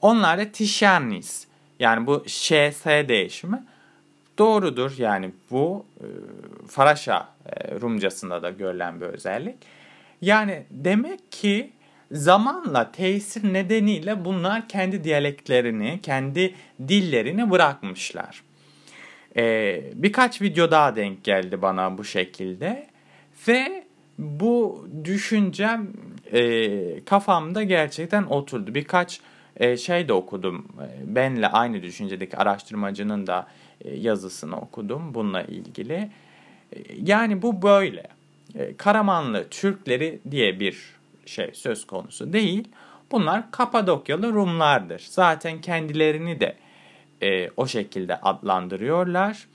Onlar 0.00 0.38
da 0.38 0.52
tişanis 0.52 1.46
yani 1.78 2.06
bu 2.06 2.24
şs 2.26 2.84
değişimi 2.86 3.62
doğrudur 4.38 4.94
yani 4.98 5.30
bu 5.50 5.86
e, 6.00 6.06
Faraşa 6.68 7.28
e, 7.46 7.80
Rumcasında 7.80 8.42
da 8.42 8.50
görülen 8.50 9.00
bir 9.00 9.06
özellik. 9.06 9.56
Yani 10.20 10.62
demek 10.70 11.32
ki 11.32 11.70
zamanla 12.12 12.92
tesir 12.92 13.52
nedeniyle 13.52 14.24
bunlar 14.24 14.68
kendi 14.68 15.04
diyaleklerini, 15.04 16.00
kendi 16.02 16.54
dillerini 16.88 17.50
bırakmışlar. 17.50 18.42
Ee, 19.36 19.82
birkaç 19.94 20.42
video 20.42 20.70
daha 20.70 20.96
denk 20.96 21.24
geldi 21.24 21.62
bana 21.62 21.98
bu 21.98 22.04
şekilde 22.04 22.86
ve 23.48 23.84
bu 24.18 24.88
düşüncem 25.04 25.88
e, 26.32 27.04
kafamda 27.04 27.62
gerçekten 27.62 28.22
oturdu. 28.22 28.74
Birkaç 28.74 29.20
e, 29.56 29.76
şey 29.76 30.08
de 30.08 30.12
okudum. 30.12 30.68
Benle 31.04 31.48
aynı 31.48 31.82
düşüncedeki 31.82 32.36
araştırmacının 32.36 33.26
da 33.26 33.46
e, 33.84 33.96
yazısını 33.96 34.56
okudum 34.60 35.14
bununla 35.14 35.42
ilgili. 35.42 36.10
E, 36.72 36.78
yani 37.02 37.42
bu 37.42 37.62
böyle. 37.62 38.02
E, 38.54 38.76
Karamanlı 38.76 39.48
Türkleri 39.48 40.18
diye 40.30 40.60
bir 40.60 40.76
şey 41.26 41.50
söz 41.52 41.86
konusu 41.86 42.32
değil. 42.32 42.68
Bunlar 43.10 43.50
Kapadokyalı 43.50 44.32
Rumlardır. 44.32 45.02
Zaten 45.10 45.60
kendilerini 45.60 46.40
de 46.40 46.56
e, 47.22 47.50
o 47.56 47.66
şekilde 47.66 48.16
adlandırıyorlar. 48.16 49.46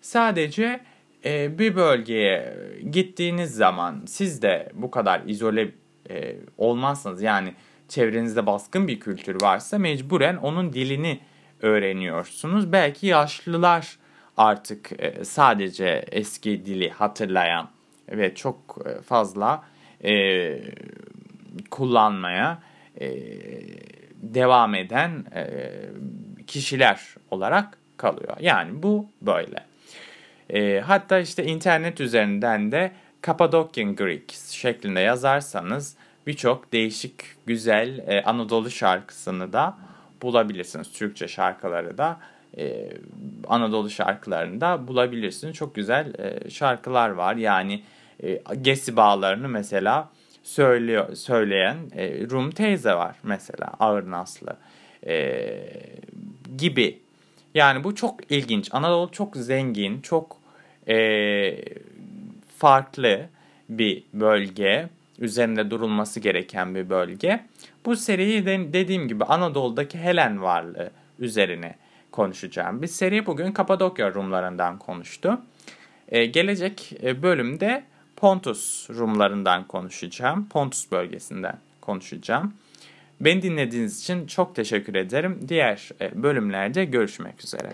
Sadece 0.00 0.80
e, 1.24 1.58
bir 1.58 1.76
bölgeye 1.76 2.56
gittiğiniz 2.90 3.54
zaman 3.54 4.02
siz 4.06 4.42
de 4.42 4.68
bu 4.74 4.90
kadar 4.90 5.22
izole 5.26 5.70
e, 6.10 6.36
olmazsanız 6.58 7.22
yani 7.22 7.54
çevrenizde 7.88 8.46
baskın 8.46 8.88
bir 8.88 9.00
kültür 9.00 9.42
varsa 9.42 9.78
mecburen 9.78 10.36
onun 10.36 10.72
dilini 10.72 11.20
öğreniyorsunuz. 11.62 12.72
Belki 12.72 13.06
yaşlılar 13.06 13.98
artık 14.36 14.92
e, 14.98 15.24
sadece 15.24 16.04
eski 16.12 16.66
dili 16.66 16.90
hatırlayan 16.90 17.70
ve 18.08 18.34
çok 18.34 18.78
fazla 19.04 19.64
e, 20.04 20.60
kullanmaya 21.70 22.62
e, 23.00 23.10
devam 24.22 24.74
eden 24.74 25.24
e, 25.34 25.46
kişiler 26.46 27.00
olarak 27.30 27.78
kalıyor. 27.96 28.36
Yani 28.40 28.82
bu 28.82 29.06
böyle. 29.22 29.64
E, 30.50 30.80
hatta 30.80 31.18
işte 31.18 31.44
internet 31.44 32.00
üzerinden 32.00 32.72
de 32.72 32.92
Cappadocian 33.26 33.96
Greek 33.96 34.32
şeklinde 34.50 35.00
yazarsanız 35.00 35.96
birçok 36.26 36.72
değişik 36.72 37.14
güzel 37.46 37.98
e, 37.98 38.22
Anadolu 38.22 38.70
şarkısını 38.70 39.52
da 39.52 39.78
bulabilirsiniz. 40.22 40.92
Türkçe 40.92 41.28
şarkıları 41.28 41.98
da 41.98 42.20
e, 42.58 42.90
Anadolu 43.48 43.90
şarkılarında 43.90 44.88
bulabilirsiniz. 44.88 45.56
Çok 45.56 45.74
güzel 45.74 46.12
e, 46.18 46.50
şarkılar 46.50 47.08
var. 47.08 47.36
Yani 47.36 47.82
e, 48.22 48.42
Gesi 48.62 48.96
bağlarını 48.96 49.48
mesela 49.48 50.08
söylüyor, 50.42 51.14
söyleyen 51.14 51.76
e, 51.96 52.28
Rum 52.30 52.50
teyze 52.50 52.94
var 52.94 53.16
mesela 53.22 53.72
Ağır 53.80 54.10
Naslı 54.10 54.56
e, 55.06 55.46
gibi. 56.58 56.98
Yani 57.54 57.84
bu 57.84 57.94
çok 57.94 58.30
ilginç. 58.30 58.68
Anadolu 58.72 59.12
çok 59.12 59.36
zengin, 59.36 60.00
çok 60.00 60.36
e, 60.88 60.96
farklı 62.58 63.28
bir 63.68 64.02
bölge. 64.12 64.88
Üzerinde 65.18 65.70
durulması 65.70 66.20
gereken 66.20 66.74
bir 66.74 66.90
bölge. 66.90 67.44
Bu 67.86 67.96
seriyi 67.96 68.46
de, 68.46 68.72
dediğim 68.72 69.08
gibi 69.08 69.24
Anadolu'daki 69.24 69.98
Helen 69.98 70.42
varlığı 70.42 70.90
üzerine 71.18 71.74
konuşacağım. 72.12 72.82
Bir 72.82 72.86
seri 72.86 73.26
bugün 73.26 73.52
Kapadokya 73.52 74.14
Rumlarından 74.14 74.78
konuştu. 74.78 75.40
Ee, 76.08 76.26
gelecek 76.26 76.92
e, 77.02 77.22
bölümde 77.22 77.84
Pontus 78.16 78.90
Rumlarından 78.90 79.66
konuşacağım. 79.66 80.48
Pontus 80.48 80.92
bölgesinden 80.92 81.58
konuşacağım. 81.80 82.52
Beni 83.20 83.42
dinlediğiniz 83.42 84.00
için 84.00 84.26
çok 84.26 84.54
teşekkür 84.54 84.94
ederim. 84.94 85.40
Diğer 85.48 85.90
e, 86.00 86.22
bölümlerde 86.22 86.84
görüşmek 86.84 87.44
üzere. 87.44 87.70